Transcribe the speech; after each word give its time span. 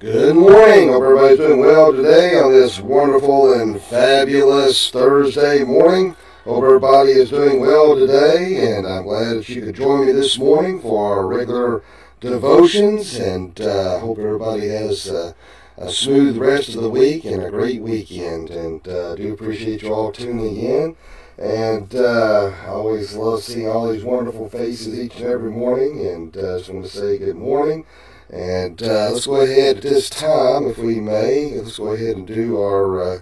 Good 0.00 0.36
morning. 0.36 0.90
Hope 0.90 1.02
everybody's 1.02 1.38
doing 1.38 1.58
well 1.58 1.92
today 1.92 2.38
on 2.38 2.52
this 2.52 2.78
wonderful 2.78 3.52
and 3.52 3.82
fabulous 3.82 4.90
Thursday 4.90 5.64
morning. 5.64 6.14
Hope 6.44 6.62
everybody 6.62 7.10
is 7.10 7.30
doing 7.30 7.58
well 7.58 7.96
today, 7.96 8.76
and 8.76 8.86
I'm 8.86 9.02
glad 9.02 9.38
that 9.38 9.48
you 9.48 9.60
could 9.60 9.74
join 9.74 10.06
me 10.06 10.12
this 10.12 10.38
morning 10.38 10.80
for 10.80 11.16
our 11.16 11.26
regular 11.26 11.82
devotions. 12.20 13.16
And 13.16 13.60
uh, 13.60 13.98
hope 13.98 14.20
everybody 14.20 14.68
has 14.68 15.10
uh, 15.10 15.32
a 15.76 15.90
smooth 15.90 16.36
rest 16.36 16.76
of 16.76 16.82
the 16.82 16.90
week 16.90 17.24
and 17.24 17.42
a 17.42 17.50
great 17.50 17.82
weekend. 17.82 18.50
And 18.50 18.86
uh, 18.86 19.16
do 19.16 19.32
appreciate 19.32 19.82
you 19.82 19.92
all 19.92 20.12
tuning 20.12 20.58
in. 20.58 20.96
And 21.38 21.92
uh, 21.96 22.52
I 22.62 22.68
always 22.68 23.16
love 23.16 23.42
seeing 23.42 23.68
all 23.68 23.90
these 23.90 24.04
wonderful 24.04 24.48
faces 24.48 24.96
each 24.96 25.16
and 25.16 25.26
every 25.26 25.50
morning. 25.50 26.06
And 26.06 26.36
uh, 26.36 26.58
just 26.58 26.70
want 26.70 26.84
to 26.84 26.90
say 26.90 27.18
good 27.18 27.34
morning. 27.34 27.84
And 28.30 28.82
uh, 28.82 29.10
let's 29.10 29.26
go 29.26 29.40
ahead 29.40 29.78
at 29.78 29.82
this 29.82 30.10
time, 30.10 30.66
if 30.66 30.76
we 30.76 31.00
may, 31.00 31.54
let's 31.54 31.78
go 31.78 31.92
ahead 31.92 32.16
and 32.16 32.26
do 32.26 32.60
our 32.60 33.00
uh, 33.00 33.18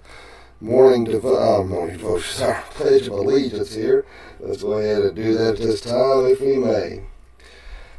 morning, 0.61 1.07
devo- 1.07 1.61
uh, 1.61 1.65
morning 1.65 1.99
devotion, 1.99 2.45
our 2.47 2.63
Pledge 2.71 3.07
of 3.07 3.13
Allegiance 3.13 3.75
here. 3.75 4.05
Let's 4.41 4.63
go 4.63 4.73
ahead 4.73 5.03
and 5.03 5.15
do 5.15 5.35
that 5.35 5.55
at 5.55 5.59
this 5.59 5.81
time, 5.81 6.27
if 6.27 6.41
we 6.41 6.59
may. 6.59 7.05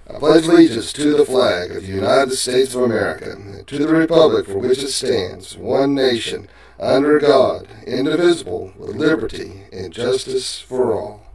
I 0.09 0.19
pledge 0.19 0.47
allegiance 0.47 0.93
to 0.93 1.17
the 1.17 1.25
flag 1.25 1.71
of 1.71 1.81
the 1.81 1.91
United 1.91 2.31
States 2.35 2.73
of 2.73 2.83
America, 2.83 3.31
and 3.31 3.67
to 3.67 3.77
the 3.77 3.89
republic 3.89 4.45
for 4.45 4.57
which 4.57 4.81
it 4.81 4.89
stands, 4.89 5.57
one 5.57 5.95
nation, 5.95 6.47
under 6.79 7.19
God, 7.19 7.67
indivisible, 7.85 8.71
with 8.77 8.95
liberty 8.95 9.63
and 9.73 9.91
justice 9.91 10.61
for 10.61 10.93
all. 10.93 11.25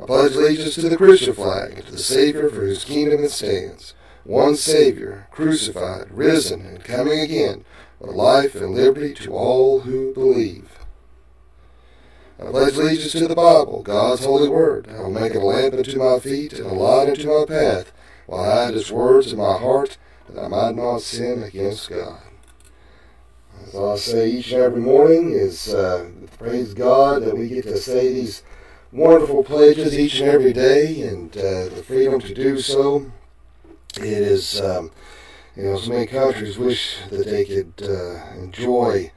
I 0.00 0.06
pledge 0.06 0.36
allegiance 0.36 0.76
to 0.76 0.88
the 0.88 0.96
Christian 0.96 1.34
flag, 1.34 1.72
and 1.78 1.86
to 1.86 1.92
the 1.92 1.98
Savior 1.98 2.48
for 2.48 2.60
whose 2.60 2.84
kingdom 2.84 3.24
it 3.24 3.32
stands, 3.32 3.94
one 4.30 4.54
Savior, 4.54 5.26
crucified, 5.32 6.06
risen, 6.12 6.60
and 6.64 6.84
coming 6.84 7.18
again, 7.18 7.64
with 7.98 8.12
life 8.12 8.54
and 8.54 8.76
liberty 8.76 9.12
to 9.12 9.32
all 9.32 9.80
who 9.80 10.14
believe. 10.14 10.78
I 12.38 12.44
pledge 12.44 12.76
allegiance 12.76 13.10
to 13.12 13.26
the 13.26 13.34
Bible, 13.34 13.82
God's 13.82 14.24
holy 14.24 14.48
word. 14.48 14.88
I 14.88 15.00
will 15.00 15.10
make 15.10 15.34
it 15.34 15.42
a 15.42 15.44
lamp 15.44 15.74
unto 15.74 15.98
my 15.98 16.20
feet 16.20 16.52
and 16.52 16.66
a 16.66 16.72
light 16.72 17.08
unto 17.08 17.26
my 17.26 17.44
path, 17.44 17.92
while 18.26 18.44
I 18.44 18.66
hide 18.66 18.74
its 18.74 18.92
words 18.92 19.32
in 19.32 19.38
my 19.38 19.58
heart, 19.58 19.98
that 20.28 20.40
I 20.40 20.46
might 20.46 20.76
not 20.76 21.02
sin 21.02 21.42
against 21.42 21.90
God. 21.90 22.22
As 23.66 23.74
I 23.74 23.96
say 23.96 24.30
each 24.30 24.52
and 24.52 24.62
every 24.62 24.80
morning 24.80 25.32
is 25.32 25.74
uh, 25.74 26.08
praise 26.38 26.72
God 26.72 27.24
that 27.24 27.36
we 27.36 27.48
get 27.48 27.64
to 27.64 27.78
say 27.78 28.12
these 28.12 28.44
wonderful 28.92 29.42
pledges 29.42 29.98
each 29.98 30.20
and 30.20 30.30
every 30.30 30.52
day, 30.52 31.02
and 31.02 31.36
uh, 31.36 31.64
the 31.64 31.82
freedom 31.84 32.20
to 32.20 32.32
do 32.32 32.60
so. 32.60 33.10
It 34.00 34.22
is, 34.22 34.58
um, 34.62 34.90
you 35.54 35.64
know, 35.64 35.76
so 35.76 35.90
many 35.90 36.06
countries 36.06 36.56
wish 36.56 36.96
that 37.10 37.26
they 37.26 37.44
could 37.44 37.74
uh, 37.82 38.32
enjoy 38.34 39.12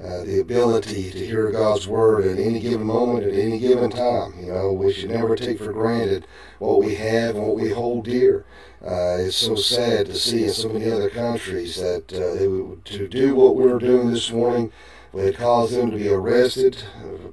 uh, 0.00 0.22
the 0.22 0.38
ability 0.38 1.10
to 1.10 1.26
hear 1.26 1.50
God's 1.50 1.88
word 1.88 2.24
at 2.24 2.38
any 2.38 2.60
given 2.60 2.86
moment, 2.86 3.26
at 3.26 3.34
any 3.34 3.58
given 3.58 3.90
time. 3.90 4.34
You 4.38 4.52
know, 4.52 4.72
we 4.72 4.92
should 4.92 5.10
never 5.10 5.34
take 5.34 5.58
for 5.58 5.72
granted 5.72 6.24
what 6.60 6.78
we 6.84 6.94
have 6.94 7.34
and 7.34 7.48
what 7.48 7.56
we 7.56 7.70
hold 7.70 8.04
dear. 8.04 8.44
Uh, 8.80 9.18
it's 9.18 9.34
so 9.34 9.56
sad 9.56 10.06
to 10.06 10.14
see 10.14 10.44
in 10.44 10.52
so 10.52 10.68
many 10.68 10.88
other 10.88 11.10
countries 11.10 11.74
that 11.74 12.12
uh, 12.12 12.34
they 12.38 12.46
would, 12.46 12.84
to 12.84 13.08
do 13.08 13.34
what 13.34 13.56
we 13.56 13.64
were 13.64 13.80
doing 13.80 14.12
this 14.12 14.30
morning 14.30 14.70
would 15.10 15.36
cause 15.36 15.72
them 15.72 15.90
to 15.90 15.96
be 15.96 16.08
arrested, 16.08 16.84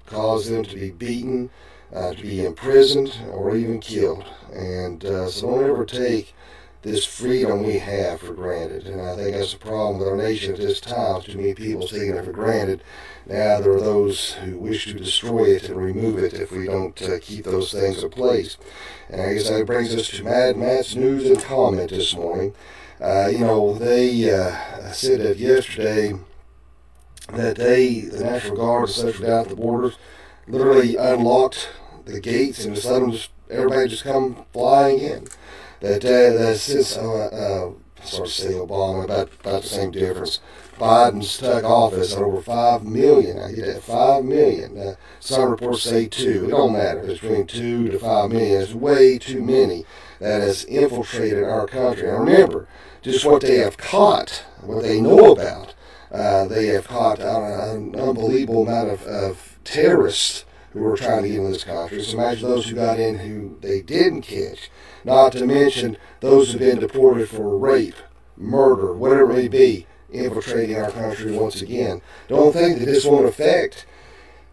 cause 0.08 0.50
them 0.50 0.64
to 0.64 0.76
be 0.76 0.90
beaten, 0.90 1.52
uh, 1.94 2.16
to 2.16 2.22
be 2.24 2.44
imprisoned, 2.44 3.16
or 3.32 3.56
even 3.56 3.80
killed. 3.80 4.26
And 4.52 5.06
uh, 5.06 5.30
so 5.30 5.52
don't 5.52 5.70
ever 5.70 5.86
take 5.86 6.34
this 6.86 7.04
freedom 7.04 7.64
we 7.64 7.80
have 7.80 8.22
for 8.22 8.34
granted. 8.34 8.86
And 8.86 9.02
I 9.02 9.16
think 9.16 9.36
that's 9.36 9.54
a 9.54 9.58
problem 9.58 9.98
with 9.98 10.08
our 10.08 10.16
nation 10.16 10.54
at 10.54 10.60
this 10.60 10.80
time. 10.80 11.20
Too 11.24 11.36
many 11.36 11.56
people 11.56 11.88
taking 11.88 12.16
it 12.16 12.24
for 12.24 12.32
granted. 12.32 12.84
Now 13.26 13.60
there 13.60 13.72
are 13.72 13.82
those 13.82 14.34
who 14.34 14.60
wish 14.60 14.86
to 14.86 14.94
destroy 14.94 15.46
it 15.46 15.68
and 15.68 15.78
remove 15.78 16.20
it 16.20 16.36
if 16.36 16.52
we 16.52 16.68
don't 16.68 17.02
uh, 17.02 17.18
keep 17.20 17.46
those 17.46 17.72
things 17.72 18.04
in 18.04 18.10
place. 18.12 18.58
And 19.10 19.20
I 19.20 19.34
guess 19.34 19.50
that 19.50 19.66
brings 19.66 19.96
us 19.96 20.10
to 20.10 20.24
Mad 20.24 20.58
Matt's 20.58 20.96
news 20.96 21.28
and 21.28 21.42
comment 21.42 21.90
this 21.90 22.16
morning. 22.16 22.54
Uh, 23.02 23.30
you 23.32 23.40
know, 23.40 23.74
they 23.74 24.32
uh, 24.32 24.92
said 24.92 25.22
that 25.22 25.38
yesterday 25.38 26.14
that 27.34 27.56
they, 27.56 28.02
the 28.02 28.24
National 28.24 28.58
Guard, 28.58 28.90
especially 28.90 29.26
down 29.26 29.42
at 29.42 29.50
the 29.50 29.56
borders, 29.56 29.98
literally 30.48 30.96
unlocked 30.98 31.68
the 32.06 32.22
gates 32.22 32.64
and 32.64 32.76
just 32.76 32.88
let 32.88 33.00
them 33.00 33.12
just, 33.12 33.32
everybody 33.50 33.90
just 33.90 34.04
come 34.04 34.46
flying 34.54 35.00
in 35.00 35.28
that 35.86 36.04
uh, 36.04 36.38
that 36.38 36.58
since 36.58 36.98
uh, 36.98 37.26
uh, 37.26 38.04
sort 38.04 38.28
of 38.28 38.34
say 38.34 38.54
Obama 38.54 39.06
about 39.06 39.30
about 39.42 39.62
the 39.62 39.68
same 39.68 39.92
difference. 39.92 40.40
Biden's 40.78 41.38
took 41.38 41.64
office 41.64 42.14
at 42.14 42.22
over 42.22 42.42
five 42.42 42.84
million. 42.84 43.40
I 43.40 43.54
get 43.54 43.66
that 43.66 43.84
five 43.84 44.26
million. 44.26 44.78
Uh, 44.78 44.96
some 45.22 45.50
reports 45.50 45.84
say 45.84 46.08
two. 46.08 46.46
It 46.46 46.50
don't 46.50 46.74
matter. 46.74 47.00
It's 47.00 47.22
between 47.22 47.48
two 47.48 47.90
to 47.92 48.00
five 48.00 48.32
million. 48.32 48.62
It's 48.62 48.74
way 48.74 49.18
too 49.18 49.42
many 49.42 49.86
that 50.20 50.42
has 50.42 50.66
infiltrated 50.66 51.46
our 51.46 51.66
country. 51.66 52.10
And 52.10 52.28
remember, 52.28 52.68
just 53.02 53.26
what 53.26 53.44
they 53.44 53.60
have 53.60 53.78
caught, 53.78 54.44
what 54.62 54.84
they 54.84 55.00
know 55.00 55.32
about. 55.32 55.74
Uh, 56.12 56.46
they 56.46 56.68
have 56.68 56.88
caught 56.88 57.20
an 57.20 57.96
unbelievable 57.96 58.64
amount 58.68 58.90
of, 58.90 59.04
of 59.04 59.60
terrorists 59.64 60.46
who 60.76 60.82
were 60.82 60.98
trying 60.98 61.24
to 61.24 61.30
get 61.30 61.38
in 61.38 61.52
this 61.52 61.64
country. 61.64 62.04
Imagine 62.12 62.50
those 62.50 62.68
who 62.68 62.76
got 62.76 63.00
in 63.00 63.18
who 63.20 63.58
they 63.62 63.82
didn't 63.82 64.24
catch. 64.24 64.70
Not 65.06 65.32
to 65.32 65.46
mention 65.46 65.96
those 66.20 66.52
who've 66.52 66.60
been 66.60 66.80
deported 66.80 67.30
for 67.30 67.58
rape, 67.58 67.96
murder, 68.36 68.94
whatever 68.94 69.32
it 69.32 69.36
may 69.36 69.48
be, 69.48 69.88
infiltrating 70.12 70.76
our 70.76 70.92
country 70.92 71.32
once 71.32 71.62
again. 71.62 72.02
Don't 72.28 72.52
think 72.52 72.80
that 72.80 72.86
this 72.86 73.06
won't 73.06 73.26
affect 73.26 73.86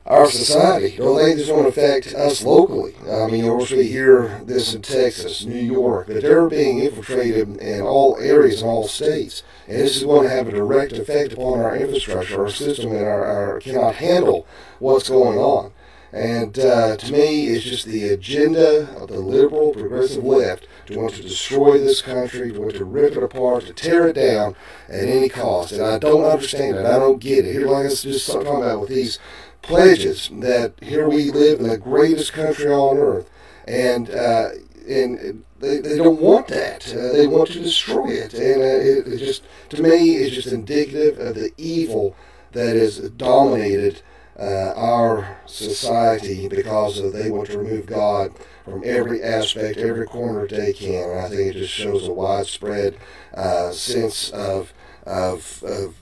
our 0.06 0.30
society. 0.30 0.96
Don't 0.96 1.18
think 1.18 1.36
this 1.36 1.48
won't 1.48 1.66
affect 1.66 2.14
us 2.14 2.44
locally. 2.44 2.94
I 3.10 3.26
mean, 3.26 3.44
course, 3.44 3.72
we 3.72 3.88
hear 3.88 4.42
this 4.44 4.74
in 4.74 4.82
Texas, 4.82 5.44
New 5.44 5.58
York, 5.58 6.06
but 6.06 6.22
they're 6.22 6.48
being 6.48 6.78
infiltrated 6.78 7.56
in 7.56 7.80
all 7.80 8.16
areas 8.20 8.62
in 8.62 8.68
all 8.68 8.86
states. 8.86 9.42
And 9.66 9.78
this 9.78 9.96
is 9.96 10.04
going 10.04 10.28
to 10.28 10.34
have 10.34 10.46
a 10.46 10.52
direct 10.52 10.92
effect 10.92 11.32
upon 11.32 11.58
our 11.58 11.76
infrastructure, 11.76 12.42
our 12.42 12.48
system, 12.48 12.92
and 12.92 13.04
our, 13.04 13.24
our 13.24 13.60
cannot 13.60 13.96
handle 13.96 14.46
what's 14.78 15.08
going 15.08 15.38
on. 15.38 15.72
And 16.12 16.58
uh, 16.58 16.96
to 16.98 17.12
me, 17.12 17.46
it's 17.46 17.64
just 17.64 17.86
the 17.86 18.08
agenda 18.10 18.94
of 19.00 19.08
the 19.08 19.18
liberal, 19.18 19.72
progressive 19.72 20.22
left 20.22 20.66
to 20.86 20.98
want 20.98 21.14
to 21.14 21.22
destroy 21.22 21.78
this 21.78 22.02
country, 22.02 22.52
to 22.52 22.60
want 22.60 22.74
to 22.74 22.84
rip 22.84 23.16
it 23.16 23.22
apart, 23.22 23.64
to 23.66 23.72
tear 23.72 24.08
it 24.08 24.14
down 24.14 24.54
at 24.88 25.04
any 25.04 25.30
cost. 25.30 25.72
And 25.72 25.82
I 25.82 25.98
don't 25.98 26.24
understand 26.24 26.76
it. 26.76 26.84
I 26.84 26.98
don't 26.98 27.18
get 27.18 27.46
it. 27.46 27.52
Here, 27.52 27.66
like 27.66 27.86
I 27.86 27.88
was 27.88 28.02
just 28.02 28.30
talking 28.30 28.48
about 28.48 28.80
with 28.80 28.90
these 28.90 29.18
pledges, 29.62 30.28
that 30.32 30.74
here 30.82 31.08
we 31.08 31.30
live 31.30 31.60
in 31.60 31.68
the 31.68 31.78
greatest 31.78 32.34
country 32.34 32.70
on 32.70 32.98
earth, 32.98 33.30
and 33.66 34.10
uh, 34.10 34.50
and 34.86 35.44
they, 35.60 35.78
they 35.78 35.96
don't 35.96 36.20
want 36.20 36.48
that. 36.48 36.92
Uh, 36.92 37.12
they 37.12 37.26
want 37.26 37.48
to 37.52 37.60
destroy 37.60 38.08
it. 38.08 38.34
And 38.34 38.60
uh, 38.60 38.64
it, 38.64 39.14
it 39.14 39.18
just, 39.18 39.44
to 39.70 39.82
me, 39.82 40.16
it's 40.16 40.34
just 40.34 40.52
indicative 40.52 41.18
of 41.18 41.36
the 41.36 41.52
evil 41.56 42.16
that 42.50 42.76
is 42.76 42.98
dominated 42.98 44.02
uh, 44.38 44.72
our 44.76 45.38
society 45.46 46.48
because 46.48 47.12
they 47.12 47.30
want 47.30 47.48
to 47.48 47.58
remove 47.58 47.86
God 47.86 48.32
from 48.64 48.82
every 48.84 49.22
aspect, 49.22 49.78
every 49.78 50.06
corner 50.06 50.46
they 50.46 50.72
can. 50.72 51.10
And 51.10 51.20
I 51.20 51.28
think 51.28 51.54
it 51.54 51.58
just 51.58 51.72
shows 51.72 52.08
a 52.08 52.12
widespread 52.12 52.96
uh, 53.34 53.70
sense 53.72 54.30
of, 54.30 54.72
of, 55.04 55.62
of 55.64 55.96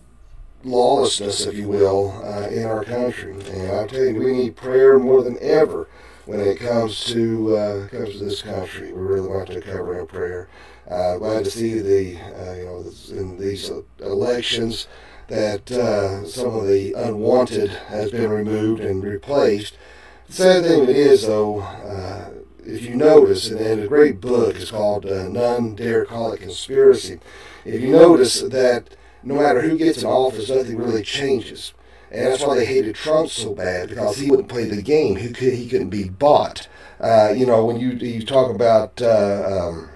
lawlessness, 0.62 1.46
if 1.46 1.54
you 1.54 1.68
will, 1.68 2.12
uh, 2.24 2.48
in 2.48 2.64
our 2.64 2.84
country. 2.84 3.32
And 3.32 3.72
I 3.72 3.86
tell 3.86 4.04
you, 4.04 4.20
we 4.20 4.32
need 4.32 4.56
prayer 4.56 4.98
more 4.98 5.22
than 5.22 5.38
ever 5.40 5.88
when 6.26 6.40
it 6.40 6.58
comes 6.58 7.04
to 7.06 7.56
uh, 7.56 7.88
comes 7.88 8.18
to 8.18 8.24
this 8.24 8.42
country. 8.42 8.92
We 8.92 9.00
really 9.00 9.28
want 9.28 9.48
to 9.48 9.60
cover 9.60 9.98
in 9.98 10.06
prayer. 10.06 10.48
Uh, 10.88 11.16
glad 11.18 11.44
to 11.44 11.50
see 11.50 11.80
the 11.80 12.16
uh, 12.20 12.54
you 12.54 12.64
know 12.64 12.84
in 13.10 13.38
these 13.38 13.70
elections 14.00 14.86
that 15.30 15.70
uh, 15.70 16.26
some 16.26 16.54
of 16.54 16.66
the 16.66 16.92
unwanted 16.92 17.70
has 17.70 18.10
been 18.10 18.30
removed 18.30 18.82
and 18.82 19.02
replaced. 19.02 19.78
The 20.26 20.32
sad 20.32 20.64
thing 20.64 20.82
it 20.82 20.90
is, 20.90 21.26
though, 21.26 21.60
uh, 21.60 22.30
if 22.66 22.82
you 22.82 22.96
notice, 22.96 23.48
and, 23.48 23.60
and 23.60 23.82
a 23.84 23.86
great 23.86 24.20
book 24.20 24.56
is 24.56 24.70
called 24.70 25.06
uh, 25.06 25.28
None 25.28 25.76
Dare 25.76 26.04
Call 26.04 26.32
It 26.32 26.40
Conspiracy. 26.40 27.20
If 27.64 27.80
you 27.80 27.92
notice 27.92 28.42
that 28.42 28.96
no 29.22 29.36
matter 29.36 29.62
who 29.62 29.78
gets 29.78 30.02
in 30.02 30.08
office, 30.08 30.50
nothing 30.50 30.76
really 30.76 31.02
changes. 31.02 31.74
And 32.10 32.26
that's 32.26 32.44
why 32.44 32.56
they 32.56 32.66
hated 32.66 32.96
Trump 32.96 33.30
so 33.30 33.54
bad 33.54 33.90
because 33.90 34.18
he 34.18 34.28
wouldn't 34.28 34.48
play 34.48 34.64
the 34.64 34.82
game. 34.82 35.14
He, 35.14 35.32
could, 35.32 35.54
he 35.54 35.68
couldn't 35.68 35.90
be 35.90 36.08
bought. 36.08 36.68
Uh, 36.98 37.32
you 37.36 37.46
know, 37.46 37.64
when 37.64 37.78
you 37.78 37.90
you 37.90 38.26
talk 38.26 38.50
about 38.50 39.00
uh, 39.00 39.68
um, 39.70 39.88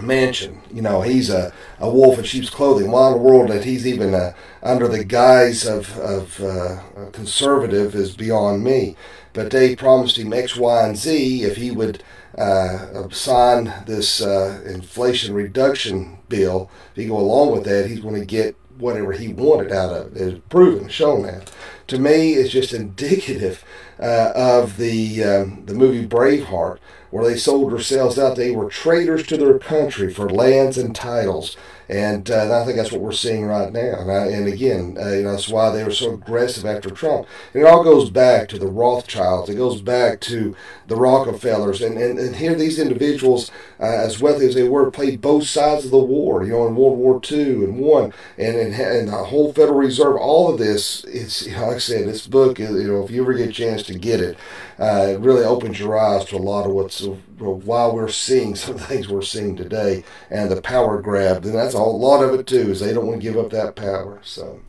Manchin, 0.00 0.60
you 0.72 0.82
know, 0.82 1.02
he's 1.02 1.30
a, 1.30 1.52
a 1.78 1.90
wolf 1.90 2.18
in 2.18 2.24
sheep's 2.24 2.50
clothing. 2.50 2.90
Why 2.90 3.08
in 3.08 3.14
the 3.14 3.18
world 3.18 3.50
that 3.50 3.64
he's 3.64 3.86
even 3.86 4.14
uh, 4.14 4.32
under 4.62 4.88
the 4.88 5.04
guise 5.04 5.66
of, 5.66 5.98
of 5.98 6.40
uh, 6.40 6.80
conservative 7.12 7.94
is 7.94 8.16
beyond 8.16 8.64
me. 8.64 8.96
But 9.32 9.50
they 9.50 9.76
promised 9.76 10.18
him 10.18 10.32
X, 10.32 10.56
Y, 10.56 10.86
and 10.86 10.96
Z 10.96 11.42
if 11.44 11.56
he 11.56 11.70
would 11.70 12.02
uh, 12.36 13.08
sign 13.10 13.72
this 13.86 14.20
uh, 14.20 14.62
inflation 14.66 15.34
reduction 15.34 16.18
bill, 16.28 16.70
if 16.90 16.96
he 16.96 17.06
go 17.06 17.18
along 17.18 17.52
with 17.52 17.64
that, 17.64 17.86
he's 17.86 18.00
going 18.00 18.18
to 18.18 18.24
get 18.26 18.56
whatever 18.78 19.12
he 19.12 19.32
wanted 19.32 19.72
out 19.72 19.92
of 19.92 20.16
it. 20.16 20.20
It's 20.20 20.40
proven, 20.48 20.88
shown 20.88 21.22
that. 21.22 21.52
To 21.90 21.98
me, 21.98 22.34
it's 22.34 22.52
just 22.52 22.72
indicative 22.72 23.64
uh, 23.98 24.30
of 24.36 24.76
the 24.76 25.24
um, 25.24 25.64
the 25.66 25.74
movie 25.74 26.06
Braveheart, 26.06 26.78
where 27.10 27.24
they 27.24 27.36
sold 27.36 27.72
themselves 27.72 28.16
out. 28.16 28.36
They 28.36 28.52
were 28.52 28.70
traitors 28.70 29.26
to 29.26 29.36
their 29.36 29.58
country 29.58 30.14
for 30.14 30.28
lands 30.28 30.78
and 30.78 30.94
titles. 30.94 31.56
And, 31.90 32.30
uh, 32.30 32.42
and 32.44 32.52
I 32.52 32.64
think 32.64 32.76
that's 32.76 32.92
what 32.92 33.00
we're 33.00 33.10
seeing 33.10 33.46
right 33.46 33.72
now. 33.72 33.98
And, 33.98 34.12
I, 34.12 34.26
and 34.28 34.46
again, 34.46 34.96
uh, 34.96 35.08
you 35.08 35.22
know, 35.22 35.32
that's 35.32 35.48
why 35.48 35.70
they 35.70 35.82
were 35.82 35.90
so 35.90 36.14
aggressive 36.14 36.64
after 36.64 36.88
Trump. 36.88 37.26
And 37.52 37.64
it 37.64 37.66
all 37.66 37.82
goes 37.82 38.10
back 38.10 38.48
to 38.50 38.60
the 38.60 38.68
Rothschilds. 38.68 39.50
It 39.50 39.56
goes 39.56 39.82
back 39.82 40.20
to 40.20 40.54
the 40.86 40.94
Rockefellers. 40.94 41.82
And, 41.82 41.98
and, 41.98 42.16
and 42.16 42.36
here 42.36 42.54
these 42.54 42.78
individuals, 42.78 43.50
uh, 43.80 43.86
as 43.86 44.20
wealthy 44.20 44.46
as 44.46 44.54
they 44.54 44.68
were, 44.68 44.88
played 44.92 45.20
both 45.20 45.48
sides 45.48 45.84
of 45.84 45.90
the 45.90 45.98
war, 45.98 46.44
you 46.44 46.52
know, 46.52 46.68
in 46.68 46.76
World 46.76 46.96
War 46.96 47.20
II 47.28 47.64
and 47.64 47.80
one 47.80 48.12
And, 48.38 48.56
and, 48.56 48.72
and 48.72 49.08
the 49.08 49.24
whole 49.24 49.52
Federal 49.52 49.78
Reserve, 49.78 50.14
all 50.16 50.52
of 50.52 50.60
this, 50.60 51.02
it's, 51.04 51.44
you 51.44 51.56
know, 51.56 51.66
like 51.66 51.76
I 51.76 51.80
said, 51.80 52.06
this 52.06 52.28
book, 52.28 52.60
you 52.60 52.68
know, 52.68 53.02
if 53.02 53.10
you 53.10 53.22
ever 53.22 53.34
get 53.34 53.48
a 53.48 53.52
chance 53.52 53.82
to 53.84 53.98
get 53.98 54.20
it, 54.20 54.38
uh, 54.78 55.08
it 55.08 55.18
really 55.18 55.44
opens 55.44 55.80
your 55.80 55.98
eyes 55.98 56.24
to 56.26 56.36
a 56.36 56.38
lot 56.38 56.66
of 56.66 56.72
what's 56.72 57.04
why 57.48 57.86
we're 57.88 58.08
seeing 58.08 58.54
some 58.54 58.74
of 58.74 58.80
the 58.80 58.86
things 58.86 59.08
we're 59.08 59.22
seeing 59.22 59.56
today 59.56 60.04
and 60.30 60.50
the 60.50 60.60
power 60.60 61.00
grab. 61.00 61.44
And 61.44 61.54
that's 61.54 61.74
a 61.74 61.78
lot 61.78 62.22
of 62.22 62.38
it 62.38 62.46
too, 62.46 62.70
is 62.70 62.80
they 62.80 62.92
don't 62.92 63.06
want 63.06 63.20
to 63.20 63.26
give 63.26 63.38
up 63.38 63.50
that 63.50 63.76
power. 63.76 64.20
So, 64.22 64.60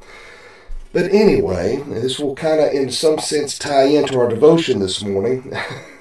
but 0.94 1.12
anyway, 1.12 1.78
this 1.88 2.20
will 2.20 2.36
kind 2.36 2.60
of, 2.60 2.72
in 2.74 2.92
some 2.92 3.20
sense, 3.20 3.58
tie 3.58 3.86
into 3.86 4.20
our 4.20 4.28
devotion 4.28 4.80
this 4.80 5.04
morning. 5.04 5.54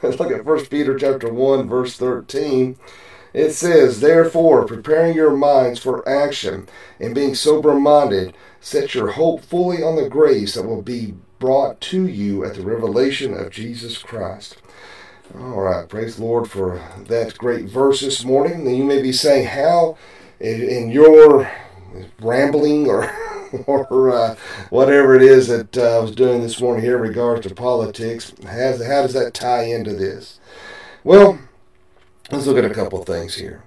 Let's 0.03 0.19
look 0.21 0.33
at 0.33 0.45
First 0.45 0.71
Peter 0.71 0.99
chapter 0.99 1.33
one, 1.33 1.69
verse 1.69 1.97
thirteen. 1.97 2.77
It 3.33 3.53
says, 3.53 4.01
Therefore, 4.01 4.67
preparing 4.67 5.15
your 5.15 5.37
minds 5.37 5.79
for 5.79 6.09
action 6.09 6.67
and 6.99 7.15
being 7.15 7.35
sober 7.35 7.75
minded, 7.75 8.35
set 8.61 8.95
your 8.95 9.13
hope 9.13 9.45
fully 9.45 9.83
on 9.83 9.97
the 9.97 10.09
grace 10.09 10.55
that 10.55 10.67
will 10.67 10.83
be 10.83 11.15
brought 11.39 11.81
to 11.81 12.07
you 12.07 12.45
at 12.45 12.55
the 12.55 12.63
revelation 12.63 13.35
of 13.35 13.51
Jesus 13.51 13.99
Christ. 13.99 14.61
All 15.39 15.61
right, 15.61 15.89
praise 15.89 16.17
the 16.17 16.25
Lord 16.25 16.51
for 16.51 16.83
that 17.07 17.39
great 17.39 17.67
verse 17.67 18.01
this 18.01 18.25
morning. 18.25 18.67
And 18.67 18.77
you 18.77 18.83
may 18.83 19.01
be 19.01 19.13
saying, 19.13 19.47
how 19.47 19.97
in 20.41 20.91
your 20.91 21.49
rambling 22.21 22.89
or 22.89 23.13
or 23.67 24.11
uh, 24.11 24.37
whatever 24.71 25.15
it 25.15 25.23
is 25.23 25.47
that 25.49 25.77
uh, 25.77 25.99
I 25.99 26.01
was 26.01 26.15
doing 26.15 26.41
this 26.41 26.61
morning 26.61 26.85
here 26.85 26.97
in 26.97 27.03
regards 27.03 27.47
to 27.47 27.55
politics, 27.55 28.33
has, 28.45 28.85
how 28.85 29.03
does 29.03 29.13
that 29.13 29.35
tie 29.35 29.65
into 29.65 29.93
this? 29.93 30.41
Well, 31.05 31.39
let's 32.31 32.47
look 32.47 32.59
at 32.59 32.65
a 32.65 32.75
couple 32.75 33.01
of 33.01 33.07
things 33.07 33.37
here. 33.37 33.63